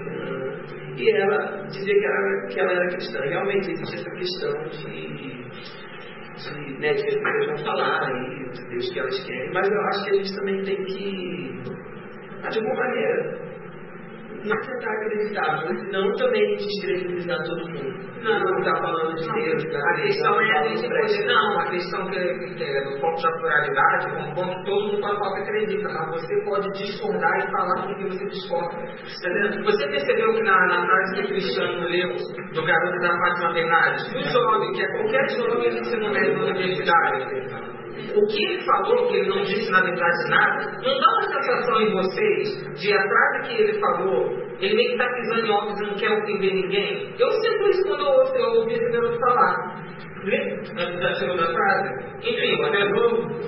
[0.99, 3.21] E ela dizia que, era, que ela era cristã.
[3.21, 5.43] Realmente existe essa questão de
[6.35, 9.81] de, né, que as pessoas vão falar aí, de Deus que elas querem, mas eu
[9.81, 11.63] acho que a gente também tem que,
[12.51, 13.53] de alguma maneira,
[14.45, 18.13] não tentar acreditar, não também descredibilizar todo mundo.
[18.23, 18.39] Não.
[18.39, 21.27] não tá falando de Deus, da A questão é a gente poder.
[21.27, 25.01] Não, a questão que, é do ponto da pluralidade é um ponto que todo mundo
[25.01, 28.79] pode falar que acredita, mas você pode discordar e falar do que você discorda.
[28.81, 29.65] Entendeu?
[29.65, 32.09] Você percebeu que na, na frase que o Cristiano leu
[32.55, 36.47] do garoto da Fátima Bernardes, o jovem, que é qualquer jovem do ensino médio da
[36.47, 37.53] universidade,
[38.17, 41.83] o que ele falou, que ele não disse na verdade nada, não dá uma sensação
[41.83, 45.81] em vocês de atrás do que ele falou, ele meio que está pisando em ovos
[45.81, 47.15] e não quer ofender ninguém?
[47.19, 49.82] Eu sinto isso quando eu ouço, eu ouvi esse garoto falar.
[50.23, 52.13] Na na segunda frase.
[52.23, 52.79] Enfim, você,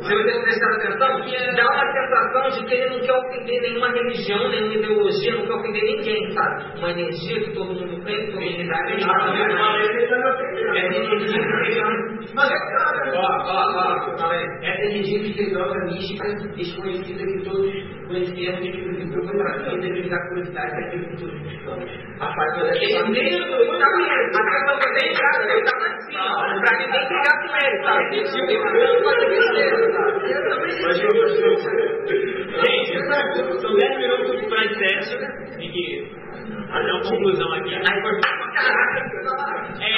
[0.02, 1.20] se você prestar atenção,
[1.54, 5.52] dá uma sensação de que ele não quer ofender nenhuma religião, nenhuma ideologia, não quer
[5.52, 6.78] ofender ninguém, sabe?
[6.78, 9.14] Uma energia que todo mundo tem, que todo mundo dá, ele está
[10.74, 10.88] É
[12.34, 13.12] Mas é claro.
[13.14, 13.62] Ó, ó,
[14.18, 14.44] ó, aí.
[14.62, 17.72] Essa energia misteriosa, mística, desconhecida que todos
[18.06, 21.90] conhecemos e que nos empurra para a vida e da curiosidade que todos buscamos.
[22.20, 26.16] A Fátima da Ele nem eu tava a questão foi bem clara, ele tava assim,
[26.16, 26.26] ó,
[26.60, 28.16] pra ninguém pegar com ele, sabe?
[28.16, 30.32] Ele não fazer besteira, sabe?
[30.32, 31.10] Eu também Mas eu
[32.54, 35.84] Gente, são 10 minutos para encerro, em que
[36.70, 37.74] fazer uma conclusão aqui.
[37.74, 39.00] Aí foi pra caraca,
[39.80, 39.94] É,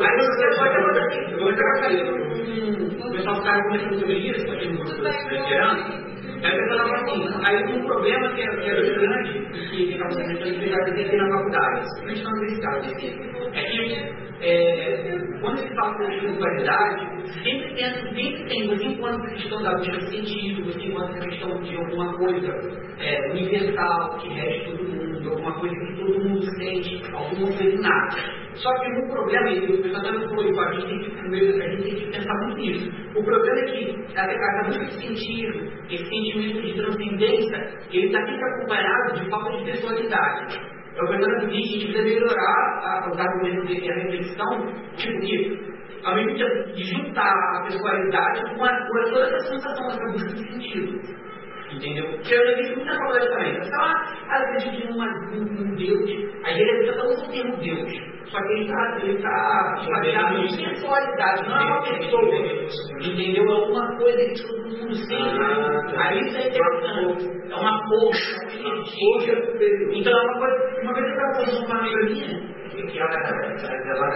[0.00, 4.14] Aí você pode fazer assim, eu vou trabalhar com o pessoal que estava conversando sobre
[4.14, 6.07] isso, grupo dos veteranos.
[6.42, 10.48] Aí eu pensava assim, aí um problema que é, que bem grande, que acaba sendo
[10.48, 16.14] explicado aqui na faculdade, principalmente na universidade aqui, é que é, quando se fala de
[16.14, 21.76] espiritualidade, sempre tem, sempre tem, você enquanto cristão da busca científica, você enquanto cristão de
[21.76, 22.52] alguma coisa
[23.00, 28.47] é, universal, que rege todo mundo, alguma coisa que todo mundo sente, alguma coisa inata.
[28.62, 31.82] Só que o problema, e o também falou isso, a gente tem que, a gente
[31.82, 32.90] tem que pensar muito nisso.
[33.14, 37.56] O problema é que a, a busca de sentido, esse sentimento de transcendência,
[37.92, 40.60] ele está sempre acompanhado de falta de personalidade.
[40.96, 43.10] É o diz que a gente precisa melhorar a,
[43.84, 45.68] e a reflexão, tipo que
[46.04, 50.52] ao invés de juntar a pessoalidade com, a, com toda essa sensação, essa busca de
[50.52, 51.00] sentido.
[51.70, 52.10] Entendeu?
[52.10, 53.54] Porque eu já vi muita faculdade também.
[53.54, 53.70] Você
[54.52, 56.10] vezes, de um Deus,
[56.44, 58.18] a igreja está usando o termo Deus.
[58.30, 62.24] Só que ele está ele tá baseado em sensualidade, não é uma pessoa.
[63.00, 63.44] Entendeu?
[63.50, 65.38] É uma coisa que todo mundo sente.
[65.40, 67.50] Ah, Aí isso é interessante.
[67.50, 69.98] É uma força, uma energia.
[69.98, 70.80] Então é uma coisa.
[70.82, 74.08] Uma vez eu estava conversando com uma amiga minha, que é lá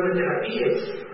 [0.00, 0.66] da terapia,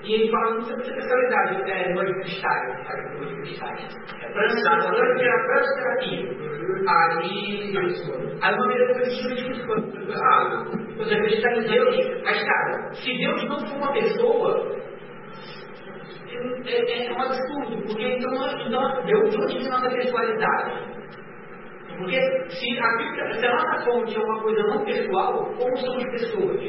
[0.02, 3.02] e ele fala muito sobre essa especialidade, é de cristais, sabe?
[3.10, 3.96] Negócio de cristais.
[4.22, 4.28] É
[5.76, 6.54] terapia.
[6.88, 7.76] Aí,
[8.42, 9.10] aí uma vez eu falei,
[9.52, 9.72] tipo,
[10.12, 10.64] ah,
[10.96, 14.84] você acredita em Deus, mas cara, se Deus não for uma pessoa,
[16.66, 18.32] é, é um absurdo, porque então,
[18.66, 20.93] então Deus não tem nossa pessoalidade.
[21.98, 26.04] Porque se a, Bíblia, se a nossa fonte é uma coisa não pessoal, como somos
[26.10, 26.60] pessoas?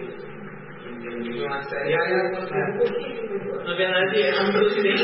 [1.06, 2.14] E aí
[2.72, 3.64] um pouquinho.
[3.64, 5.04] Na verdade, é um ocidente.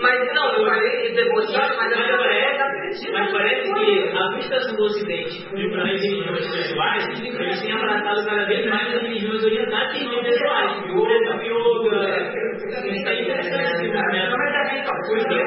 [0.00, 5.48] Mas não, eu falei demonstrar, mas Mas parece, mas parece que a vista do Ocidente
[5.70, 10.22] para as religiões pessoais, eles têm abraçado cada vez mais as religiões orientais que são
[10.22, 10.84] pessoais.
[10.86, 12.57] Yoga, yoga.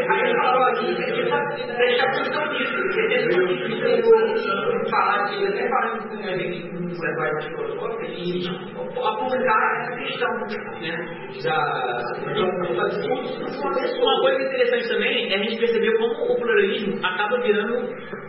[0.09, 1.03] Aí ele falou aqui, que
[1.75, 4.01] presta atenção nisso, porque
[4.89, 7.39] falar de, até falando com a gente com o Eduardo
[8.11, 8.49] de
[9.07, 10.31] apontar essa questão,
[10.81, 10.93] né,
[11.43, 11.57] da,
[14.01, 17.87] Uma coisa interessante também é a gente perceber como o pluralismo acaba virando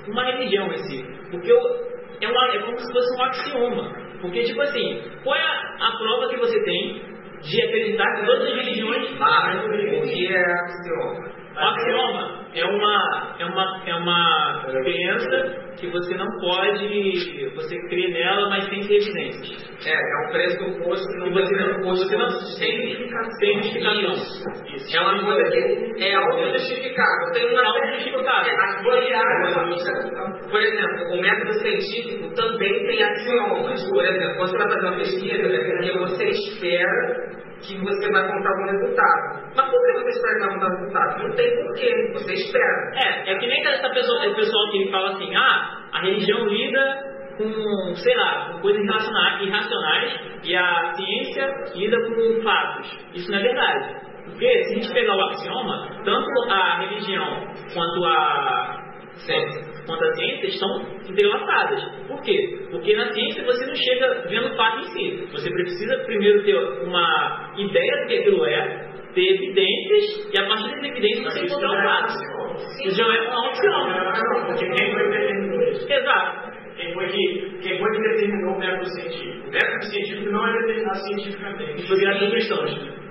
[0.08, 1.04] uma religião em si.
[1.30, 4.02] Porque é, uma- é como se fosse um axioma.
[4.20, 7.02] Porque, tipo assim, qual é a prova que você tem
[7.42, 9.18] de acreditar que todas as religiões.
[9.18, 11.41] Mas, o que é axioma?
[11.54, 17.50] O axioma é uma, é uma, é uma crença que você não pode.
[17.54, 19.72] Você crê nela, mas sem ter evidências.
[19.86, 22.28] É, é um pressuposto que não você tem não, você não
[22.58, 23.38] tem, justificação.
[23.40, 24.12] tem justificação.
[24.12, 24.74] Isso.
[24.76, 24.96] Isso.
[24.96, 27.32] É uma coisa que é autojustificável.
[27.32, 28.52] Tem uma É autojustificável.
[28.52, 30.50] É, as variáveis.
[30.50, 33.90] Por exemplo, o método científico também tem axiomas.
[33.90, 38.66] Por exemplo, quando você vai fazer uma pesquisa, você espera que você vai contar um
[38.66, 39.52] resultado.
[39.56, 41.22] Mas por que você espera que vai contar um resultado?
[41.22, 42.12] Não tem porquê.
[42.14, 42.90] Você espera.
[43.04, 47.12] É, é que nem essa pessoa, esse pessoal que fala assim, ah, a religião lida
[47.38, 52.98] com, sei lá, com coisas irracionais, irracionais e a ciência lida com fatos.
[53.14, 54.12] Isso não é verdade.
[54.24, 58.82] Porque se a gente pegar o axioma, tanto a religião quanto a
[59.16, 59.71] Ciência.
[59.86, 61.82] Quanto a ciência estão entrelaçadas.
[62.06, 62.66] Por quê?
[62.70, 65.28] Porque na ciência você não chega vendo o fato em si.
[65.32, 70.70] Você precisa primeiro ter uma ideia do que aquilo é, ter evidências, e a partir
[70.70, 72.84] das evidências você encontrar o fato.
[72.84, 74.12] Isso já é um axioma.
[74.46, 75.92] Porque quem foi que determinou isso?
[75.92, 76.52] Exato.
[76.76, 79.48] Quem foi que, quem foi que determinou o método científico?
[79.48, 81.74] O método científico não é determinado cientificamente.
[81.76, 83.02] Isso foi criado por cristãos.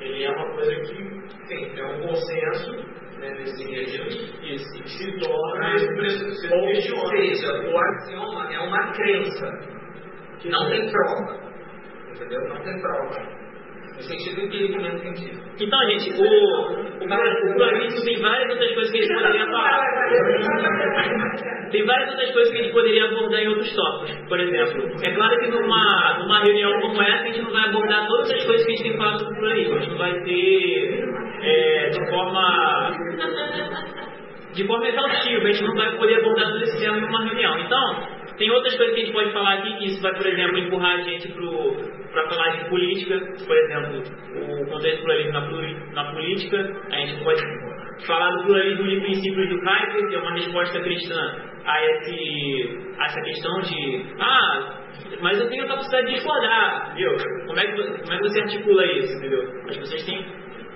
[0.00, 1.12] Ele é uma coisa que
[1.46, 2.91] sim, é um consenso
[3.30, 4.76] nesse nível Isso.
[4.76, 9.46] e que se torna Ou seja, o axioma é uma crença.
[10.44, 11.40] Não tem prova.
[12.10, 12.48] Entendeu?
[12.48, 13.41] Não tem prova.
[13.96, 15.42] No sentido empírico, mesmo científico.
[15.60, 19.80] Então, gente, o, o, o pluralismo tem várias outras coisas que a gente poderia falar.
[21.70, 24.28] Tem várias outras coisas que a gente poderia abordar em outros tópicos.
[24.28, 28.06] Por exemplo, é claro que numa, numa reunião como essa, a gente não vai abordar
[28.06, 29.76] todas as coisas que a gente tem que falar sobre o pluralismo.
[29.76, 31.04] A gente vai ter
[31.42, 32.90] é, de forma
[34.52, 37.58] de forma exaustiva, a gente não vai poder abordar todo esse tema em uma reunião.
[37.58, 40.58] Então, tem outras coisas que a gente pode falar aqui, que isso vai, por exemplo,
[40.58, 44.02] empurrar a gente para falar de política, por exemplo,
[44.34, 47.40] o contexto do pluralismo na, na política, a gente pode
[48.04, 53.04] falar do pluralismo de princípios do Kuyper, que é uma resposta cristã a, esse, a
[53.04, 54.80] essa questão de, ah,
[55.20, 57.12] mas eu tenho a capacidade de discordar, viu?
[57.46, 59.42] Como é que como é que você articula isso, entendeu?
[59.68, 60.26] As pessoas têm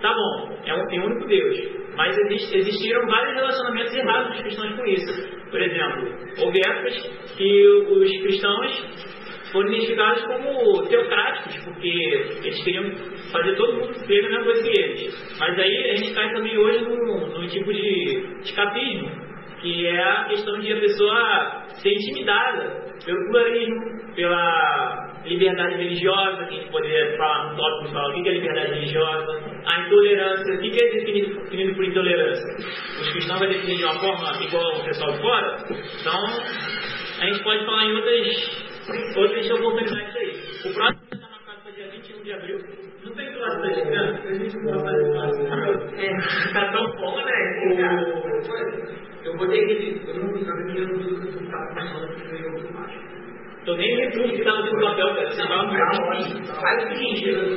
[0.06, 1.56] Tá bom, é um, tem um único Deus.
[1.96, 5.50] Mas exist- existiram vários relacionamentos errados dos cristãos com isso.
[5.50, 6.94] Por exemplo, houve épocas
[7.36, 11.88] que os cristãos foram identificados como teocráticos, porque
[12.44, 12.84] eles queriam
[13.32, 15.36] fazer todo mundo crer na mesma coisa que eles.
[15.40, 19.10] Mas aí a gente cai também hoje num tipo de escapismo,
[19.60, 26.54] que é a questão de a pessoa ser intimidada pelo pluralismo, pela liberdade religiosa, que
[26.54, 30.60] a gente poderia falar no tópico falar o que é liberdade religiosa, a intolerância, o
[30.60, 32.54] que é definido, definido por intolerância?
[33.00, 35.56] Os cristãos vão definir de uma forma igual o pessoal de fora?
[36.00, 36.24] Então,
[37.20, 40.70] a gente pode falar em outras, outras oportunidades aí.
[40.70, 42.58] O próximo está marcado para dia 21 de abril.
[43.04, 44.26] Não tem classe da gigante?
[44.26, 45.42] A gente não vai fazer classe.
[45.96, 48.35] É, tá tão bom, né?
[49.36, 50.00] Eu botei aquele.
[50.08, 53.04] Eu não vi a minha dúvida que eu estava pensando que veio automático.
[53.66, 55.30] Tô nem que estava no papel, cara.
[55.30, 55.68] Você tava
[56.58, 57.56] Faz o seguinte, eu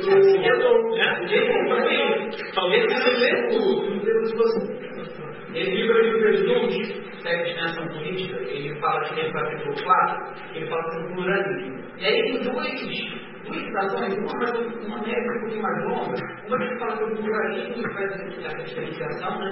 [0.94, 1.20] né?
[2.54, 4.00] Talvez você lê tudo.
[5.54, 9.74] Esse livro é livro de Dulce, Série de Extensão Política, ele fala que tem capítulo
[9.82, 11.80] 4, ele fala sobre pluralismo.
[11.98, 12.66] E aí tem duas
[13.58, 14.32] citações, uma,
[14.86, 19.38] uma média um pouquinho mais longa, uma que fala sobre pluralismo, que faz essa diferenciação,
[19.38, 19.50] né?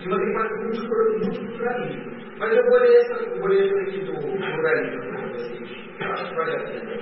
[0.00, 2.12] E uma que fala sobre multiculturalismo.
[2.38, 5.82] Mas eu vou ler essa, eu vou ler aqui do pluralismo para vocês.
[6.00, 6.96] Eu acho que vale a pena.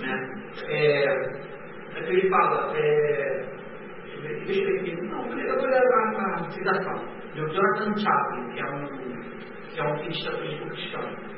[0.00, 0.32] Né?
[0.68, 1.52] É,
[2.08, 3.44] ele fala, é,
[4.46, 8.70] deixa eu ver aqui, não, eu vou ler a, citação do Jonathan Chaplin, que é
[8.70, 8.86] um,
[9.70, 11.32] que é um político cristão.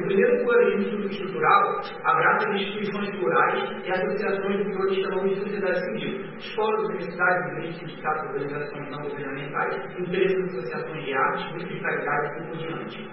[0.00, 5.84] O primeiro pluralismo estrutural abraça instituições plurais e associações de que hoje chamamos de sociedade
[5.84, 6.24] civil.
[6.38, 13.10] Escolas, universidades, igrejas, sindicatos, organizações não governamentais, empresas, associações de arte, hospitalidade e por diante.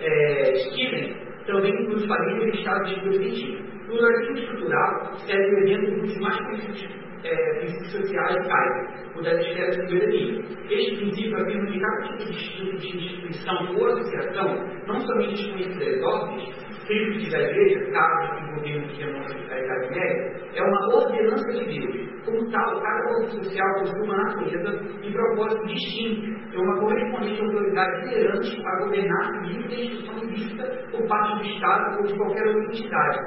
[0.00, 3.76] É, Steven também nos família e estado de científico.
[3.86, 9.76] Pluralismo estrutural serve o exemplo dos mais conhecidos é, princípios sociais caem, o das esferas
[9.76, 10.44] de soberania.
[10.70, 16.65] Este princípio afirma que cada tipo de instituição ou associação, não somente desconhecida das ordens,
[16.86, 22.16] críticos da igreja, casos que que chamamos da Idade Média, é uma ordenança de Deus.
[22.24, 28.04] Como tal, cada grupo social possui uma natureza e propósito distinto, é uma correspondente autoridade
[28.04, 33.18] liderante a governar e livre vista por parte do Estado ou de qualquer outra entidade.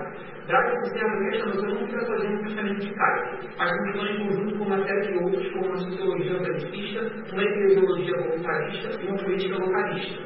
[0.50, 4.18] Braga observa que esta noção não fica sozinha no pensamento de Caio, mas funciona em
[4.18, 9.18] conjunto com uma série de outros, como uma sociologia organicista, uma eclesiologia voluntarista e uma
[9.18, 10.24] política localista.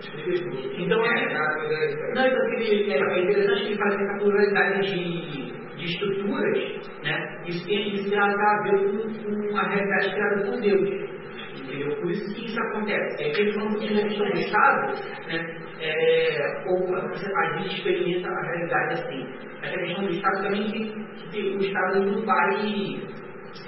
[0.80, 6.57] Então, é, não, então, é, é interessante que ele faz essa pluralidade de, de estruturas,
[7.03, 7.43] né?
[7.45, 11.03] Isso tem isso tem a ver com, com a realidade criada por Deus.
[11.74, 11.95] Entendeu?
[11.97, 13.24] Por isso que isso acontece.
[13.24, 14.93] É que eles não do Estado,
[15.28, 15.57] né?
[15.80, 21.55] É, ou a gente experimenta a realidade assim essa questão do Estado também que, que
[21.55, 23.01] o Estado não vai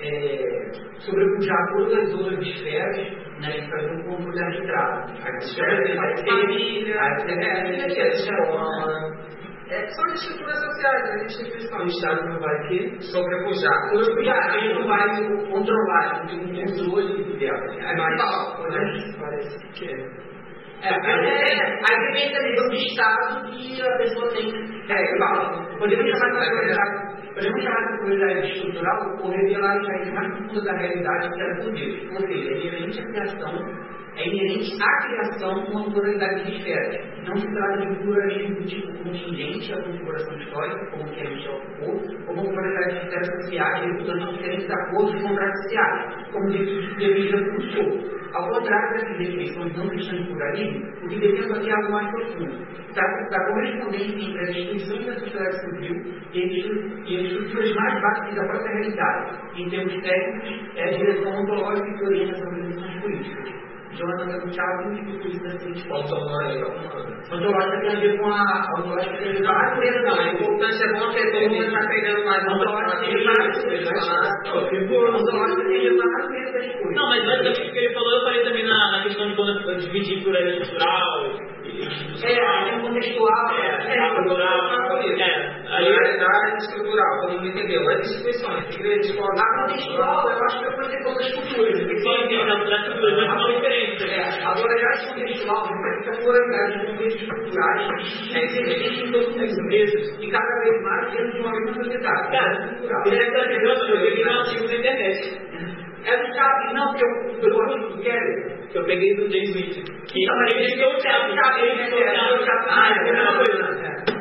[0.01, 2.97] é, sobrepujar todas as outras esferas
[3.39, 5.15] né, e fazer um controle arbitrário.
[5.23, 9.04] A esfera da família, a escola.
[9.69, 11.83] É, são as estruturas sociais, as instituições.
[11.83, 13.89] O Estado não vai ter sobrepujar.
[13.89, 17.75] Sobrepujar, ele não vai controlar, tem um controle dela.
[17.79, 19.17] É mais.
[19.19, 20.25] Parece que é.
[20.81, 24.53] É, é, aí vem essa visão de Estado que a pessoa tem.
[24.87, 30.13] É, fala, podemos chamar de pluralidade, podemos chamar de pluralidade estrutural ou revelar os raiz
[30.13, 32.11] mais profundas da realidade que era por Deus.
[32.11, 37.27] Ou seja, é inerente à criação é inerente à criação uma pluralidade de esferas.
[37.27, 42.01] Não se trata de pluralismo tipo contingente à configuração histórica, como que a gente ocupou,
[42.27, 48.15] ou uma pluralidade de esferas sociais resultando de diferentes acordos contraciais, como por Rousseau.
[48.35, 52.11] Ao contrário dessas definições não cristãs de pluralismo, o que defende aqui é algo mais
[52.11, 52.67] profundo.
[52.93, 56.03] Trata da correspondência entre as instituições da sociedade civil
[56.33, 59.37] e as estruturas mais básicas da própria realidade.
[59.55, 63.54] Em termos técnicos, é a direção ontológica que orienta as organizações políticas.
[63.95, 66.05] Jonathan Santiago institui da seguinte forma.
[67.31, 68.69] Ontológica tem a ver com a.
[68.77, 70.19] Ontológica tem a ver com a natureza não.
[70.19, 72.43] A importância é bom que todo mundo está pegando mais.
[72.45, 73.85] Ontológica tem a ver com a natureza.
[75.15, 76.95] Ontológica tem a ver com a natureza das coisas.
[76.95, 80.23] Não, mas basicamente o que ele falou, eu falei também na, questão de quando dividir
[80.23, 81.55] por aí cultural.
[82.23, 87.99] É, é contextual, é, é cultural, é, aí da área estrutural, todo mundo entendeu, as
[87.99, 92.41] instituições, igreja, escola, a contextual, eu acho que eu conhecer todas as culturas, sim, sim,
[92.41, 94.05] as culturas são diferentes.
[94.05, 97.81] É, agora já as contextual, representa a pluralidade de contextos culturais,
[98.33, 102.31] é, existem em todos os meses, e cada vez mais dentro de uma mesma sociedade.
[102.31, 105.84] Cara, você deve estar pegando, eu peguei um artigo na internet.
[106.05, 109.49] É do Chaplin, não, porque eu, eu artigo do Kelly, que eu peguei do James
[109.49, 109.83] Smith.
[110.05, 111.35] Que então, mas ele citou o Chaplin.
[111.61, 112.69] Ele citou o Chaplin.
[112.69, 114.15] Ah, é a mesma coisa.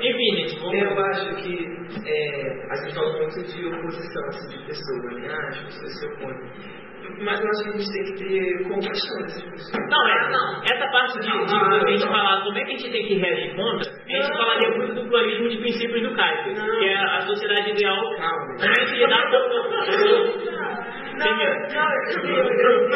[0.00, 0.80] Enfim, gente, vamos...
[0.80, 1.66] Eu acho que
[2.06, 5.28] é, a gente fala muito de oposição assim, de pessoas, né?
[5.28, 6.78] Ah, as pessoas se opõem.
[7.24, 9.88] Mas eu acho que a gente tem que ter compaixão dessas pessoas.
[9.90, 10.62] Não, é, não.
[10.62, 13.56] Essa parte de, de a gente falar como é que a gente tem que reagir
[13.56, 16.78] contra, a gente falaria muito do dualismo de princípios do Kaiser, Não.
[16.78, 18.56] que é a sociedade ideal Calma.
[18.58, 20.57] também se lidar com
[21.18, 21.88] Não, não,
[22.60, 22.88] eu-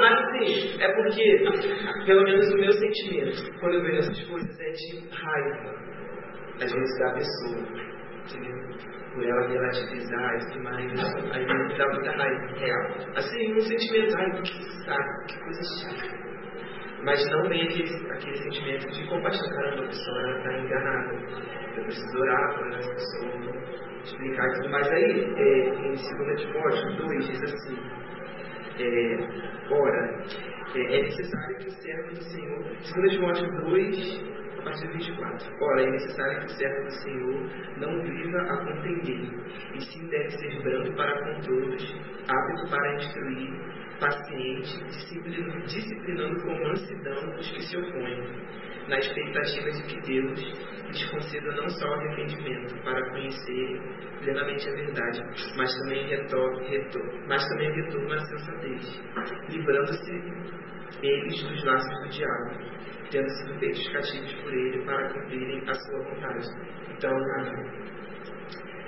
[0.00, 1.44] Mas assim, é porque,
[2.06, 5.74] pelo menos o meu sentimento, quando eu vejo essas coisas, é de raiva,
[6.62, 7.58] às vezes, da pessoa,
[8.24, 8.74] entendeu?
[9.14, 12.86] Por ela relativizar e mais, aí me dá muita raiva, real.
[13.16, 16.23] Assim, um sentimento, ai, que saco, que coisa chata.
[17.04, 21.12] Mas não vem aquele, sentimento de compaixão, caramba, a pessoa está enganada.
[21.76, 23.52] Eu preciso orar por essa pessoa,
[24.02, 24.90] explicar e tudo mais.
[24.90, 27.76] Aí, é, em 2 Timóteo 2, diz assim,
[28.80, 29.18] é,
[29.70, 30.24] ora,
[30.74, 35.56] é, é necessário que o servo do Senhor, 2 Timóteo 2, a partir do 24,
[35.60, 39.28] ora, é necessário que o servo do Senhor não viva a contender,
[39.74, 41.94] e sim deve ser brando para com todos,
[42.28, 48.20] apto para instruir, paciente, disciplin- disciplinando com mansidão os que se opõem,
[48.88, 53.80] na expectativa de que Deus lhes conceda não só o arrependimento para conhecerem
[54.20, 55.22] plenamente a verdade,
[55.56, 59.02] mas também retor, retor, mas também retorno à sensatez,
[59.48, 60.12] livrando-se
[61.02, 62.50] eles dos laços do diabo,
[63.10, 66.46] tendo sido feitos cativos por ele para cumprirem a sua vontade.
[66.96, 67.12] Então,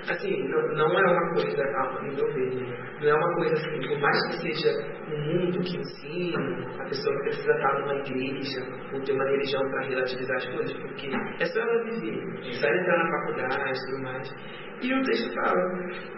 [0.09, 1.63] assim, não, não é uma coisa,
[2.01, 2.97] no meu ver, né?
[3.01, 4.69] não é uma coisa assim, por mais que seja
[5.11, 8.61] um mundo que ensina, a pessoa não precisa estar numa igreja
[8.93, 12.97] ou ter uma religião para relativizar as coisas, porque é só ela viver, só entrar
[12.97, 14.35] na faculdade e tudo mais.
[14.81, 15.59] E o texto fala,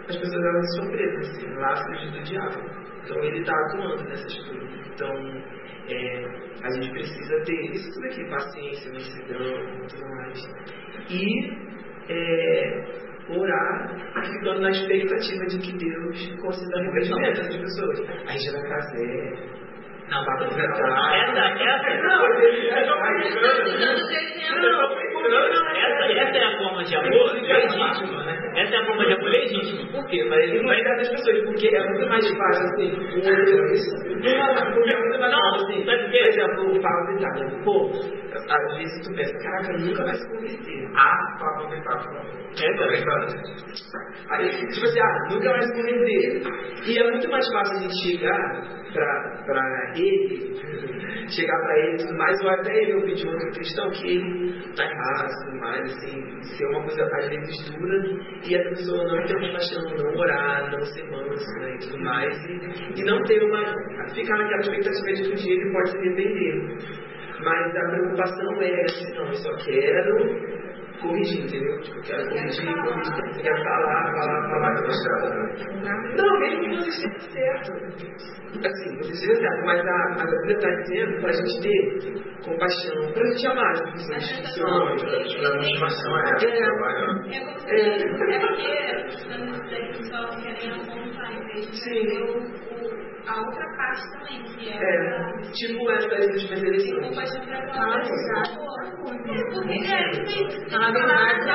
[0.08, 2.90] as pessoas elas são presas, assim, laços do diabo.
[3.02, 4.86] Então ele está atuando nessas coisas.
[4.92, 5.42] Então,
[5.88, 6.24] é,
[6.62, 10.38] a gente precisa ter isso tudo aqui, paciência, mansidão e tudo mais.
[11.08, 11.70] E
[12.08, 13.90] é, orar,
[14.24, 18.00] ficando na expectativa de que Deus conceda arrependimento às pessoas.
[18.26, 19.34] A Regina Casé,
[20.10, 21.12] Não, Pablo Essa, Vittar.
[21.62, 24.00] essa, Não, ele é Dando exemplo.
[25.76, 28.52] essa, essa é a forma de amor legítima, né?
[28.56, 29.79] Essa é a forma de amor legítima.
[30.00, 30.24] Por quê?
[30.28, 33.72] Mas ele vai vai dar das pessoas, porque é muito mais fácil assim, um outro
[33.72, 33.96] isso.
[33.96, 35.84] Não, porque é muito mais Não, fácil assim.
[35.84, 36.18] sabe por quê?
[36.20, 37.62] Por exemplo, o Paulo Vittar, né?
[37.64, 37.90] pô,
[38.48, 40.90] às vezes tu pensa, caraca, nunca vai se converter.
[40.96, 41.98] Ah, Pablo Vittar.
[42.00, 42.88] É, Tô cara.
[42.88, 43.26] brincando.
[44.30, 46.42] Aí, tipo assim, ah, nunca vai se converter.
[46.86, 50.54] E é muito mais fácil a gente chegar pra, pra ele,
[51.30, 54.74] chegar pra ele e tudo mais, ou até ele ouvir de outro cristão que ele
[54.76, 58.02] tá errado mais, assim, ser uma coisa às vezes dura,
[58.46, 62.36] e a pessoa não ter compaixão, não orar, não ser manso, né, e tudo mais,
[62.46, 63.64] e, e não ter uma.
[64.14, 67.10] ficar naquela expectativa de que um dia ele pode se arrepender.
[67.42, 70.59] Mas a preocupação é assim, não, eu só quero
[71.00, 71.80] corrigir, entendeu?
[71.80, 75.40] Tipo, eu quero corrigir, corrigir, eu quero falar, falar, falar, falar.
[76.16, 77.72] Não, mesmo que você esteja certo.
[78.66, 83.12] Assim, você esteja certo, mas a, a Bíblia está dizendo para a gente ter compaixão,
[83.12, 84.80] para a gente amar as pessoas que amam.
[84.80, 87.40] A motivação é essa, É.
[87.70, 88.74] É se é porque
[89.06, 91.76] os só querem apontar, em vez de
[92.22, 97.08] o, a outra parte também, que é, É, tipo essas últimas eleições.
[97.08, 98.16] compaixão para com Ah, a pessoa.
[98.16, 98.60] exato.
[99.30, 101.46] É, porque é, tem que Na falar verdade,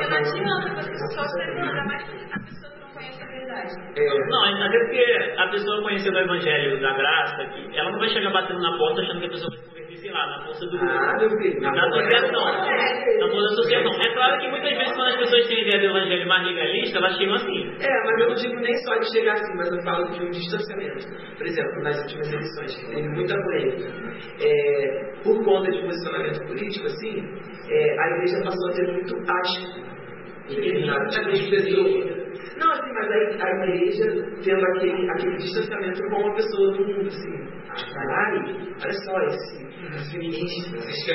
[0.00, 2.02] não adianta você só ser ainda mais
[2.32, 3.72] a pessoa que não conhece a verdade.
[3.96, 7.42] É, Não, até porque a pessoa conhecendo o Evangelho da Graça,
[7.74, 10.44] ela não vai chegar batendo na porta achando que a pessoa vai sei lá, na
[10.44, 10.76] força do.
[10.78, 11.60] Ah, meu filho.
[11.60, 12.44] Na associação.
[12.44, 13.92] Na força da associação.
[14.00, 17.16] É claro que muitas vezes quando as pessoas têm ideia do Evangelho mais legalista, elas
[17.16, 17.68] chegam assim.
[17.80, 20.30] É, mas eu não digo nem só de chegar assim, mas eu falo de um
[20.30, 21.06] distanciamento.
[21.36, 23.88] Por exemplo, nas últimas eleições, que teve muita polêmica,
[24.40, 27.22] é, por conta de posicionamento político, assim,
[27.68, 29.99] é, a igreja passou a ter muito em
[30.50, 31.04] determinado.
[32.58, 34.04] Não, assim, mas a, a igreja
[34.44, 37.50] tendo aquele, aquele distanciamento com a pessoa do mundo, assim.
[37.70, 38.36] Ai,
[38.82, 41.06] olha só, esse esse feminista, esse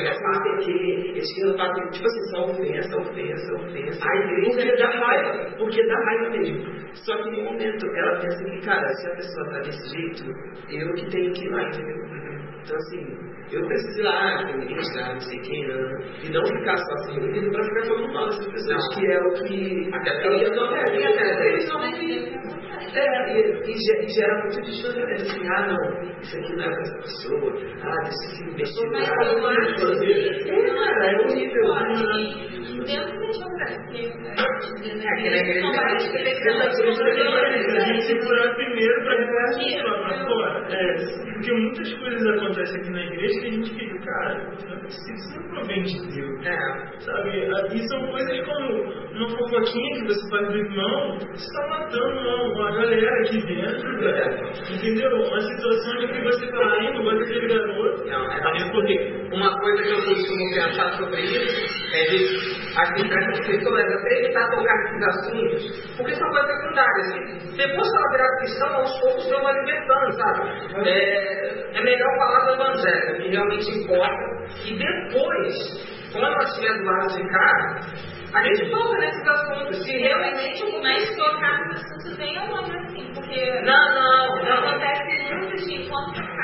[0.66, 4.10] quê, esse que não tá tipo assim, só ofensa, ofensa, ofensa.
[4.10, 6.64] A igreja dá raiva, porque dá raiva mesmo.
[6.94, 10.26] Só que no momento ela pensa que, cara, se a pessoa tá desse jeito,
[10.70, 11.95] eu que tenho que ir lá, entendeu?
[12.64, 16.77] Então assim, eu preciso ir lá, ministrar, não sei o que, não, e não ficar
[16.77, 18.89] só assim, e pra ficar falando mal dessas pessoas, Não.
[18.99, 19.89] que é o que.
[19.93, 20.91] Até é o que acontece.
[20.91, 21.47] porque- né?
[21.47, 21.85] Eles não é.
[22.95, 22.99] É,
[23.34, 25.81] e, e e gera muito distanciamento, assim, ah não,
[26.22, 27.51] isso aqui não é pra essa pessoa,
[27.84, 28.09] ah,
[28.55, 28.88] deixa eu
[29.45, 31.63] acho que É, cara, é horrível.
[31.65, 33.24] pode,
[38.02, 40.68] segurar primeiro para fora.
[40.70, 40.95] É,
[41.34, 44.49] porque muitas coisas acontecem aqui na igreja que a gente fica, cara,
[44.88, 46.45] isso não provém de Deus.
[46.45, 47.45] É, Sabe?
[47.74, 52.44] E são coisas como uma fofoquinha que você faz do irmão, você está matando uma,
[52.53, 54.48] uma galera aqui dentro, velho.
[54.74, 55.12] Entendeu?
[55.16, 58.06] Uma situação de que você fala, ai, não gosta daquele garoto.
[58.06, 62.93] não, é É porque Uma coisa que eu costumo pensar sobre isso, é de as
[62.95, 67.07] diversas pessoas até evitar tocar nesses assuntos, porque são coisas secundárias.
[67.07, 67.57] Assim.
[67.57, 70.89] Depois que ela virar cristã, aos poucos deu uma libertando, sabe?
[70.89, 74.35] É, é melhor falar do evangelho, que realmente importa,
[74.65, 77.80] e depois, quando ela estiver do lado de cá,
[78.34, 79.85] a gente toca nesses assuntos.
[79.85, 83.61] Se realmente o Mas tocar nos assuntos bem ou não, assim, porque.
[83.61, 84.69] Não, não, não.
[84.69, 86.35] Acontece muito de quando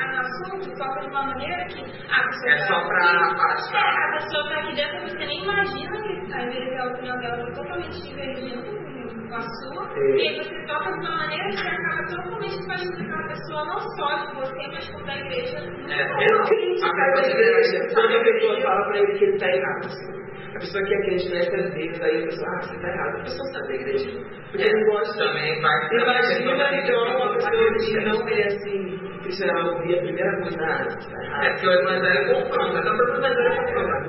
[0.77, 2.51] toca de uma maneira que a pessoa.
[2.51, 4.09] É só pra É, afastar.
[4.09, 8.81] a pessoa tá aqui dentro, você nem imagina que a opinião dela tá totalmente divergindo
[9.29, 9.89] com a sua.
[9.95, 10.15] É.
[10.17, 14.15] E aí você toca de uma maneira que acaba totalmente afastando aquela pessoa, não só
[14.25, 15.57] de você, mas como da igreja.
[15.57, 16.45] É, Ele não.
[16.45, 17.93] critica a igreja.
[17.93, 20.20] Quando a pessoa fala pra ele que ele está errado.
[20.53, 23.15] A pessoa que é crente nessas vezes, aí a pessoa, ah, você está errado.
[23.19, 24.09] A pessoa sabe da igreja.
[24.51, 25.17] Porque ele não gosta.
[25.25, 25.87] Também vai.
[26.01, 30.97] Imagina então uma pessoa que não é assim, cristã, ouvir a primeira coisa, ah, você
[30.99, 31.51] está É errado.
[31.53, 34.01] porque o evangelho confronta, então o evangelho confronta.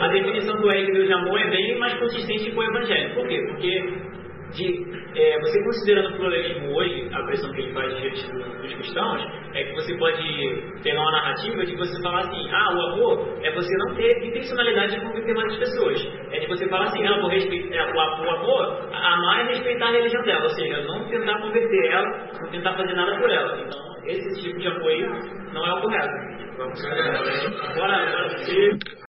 [0.00, 3.14] A definição do Deus de amor é bem mais consistente com o Evangelho.
[3.14, 3.40] Por quê?
[3.48, 3.94] Porque
[4.52, 4.84] de,
[5.16, 9.22] é, você considerando o pluralismo hoje, a pressão que ele faz diante do- dos cristãos,
[9.54, 10.22] é que você pode
[10.82, 14.94] pegar uma narrativa de você falar assim, ah, o amor é você não ter intencionalidade
[14.94, 16.08] de converter mais as pessoas.
[16.30, 19.86] É de você falar assim, ah, vou respeitar, é, o, o amor, amar é respeitar
[19.88, 23.58] a religião dela, ou seja, não tentar converter ela, não tentar fazer nada por ela.
[23.60, 25.10] Então, esse tipo de apoio
[25.52, 26.32] não é o correto.
[26.56, 27.74] Vamos ver.
[27.74, 28.28] Bora, bora,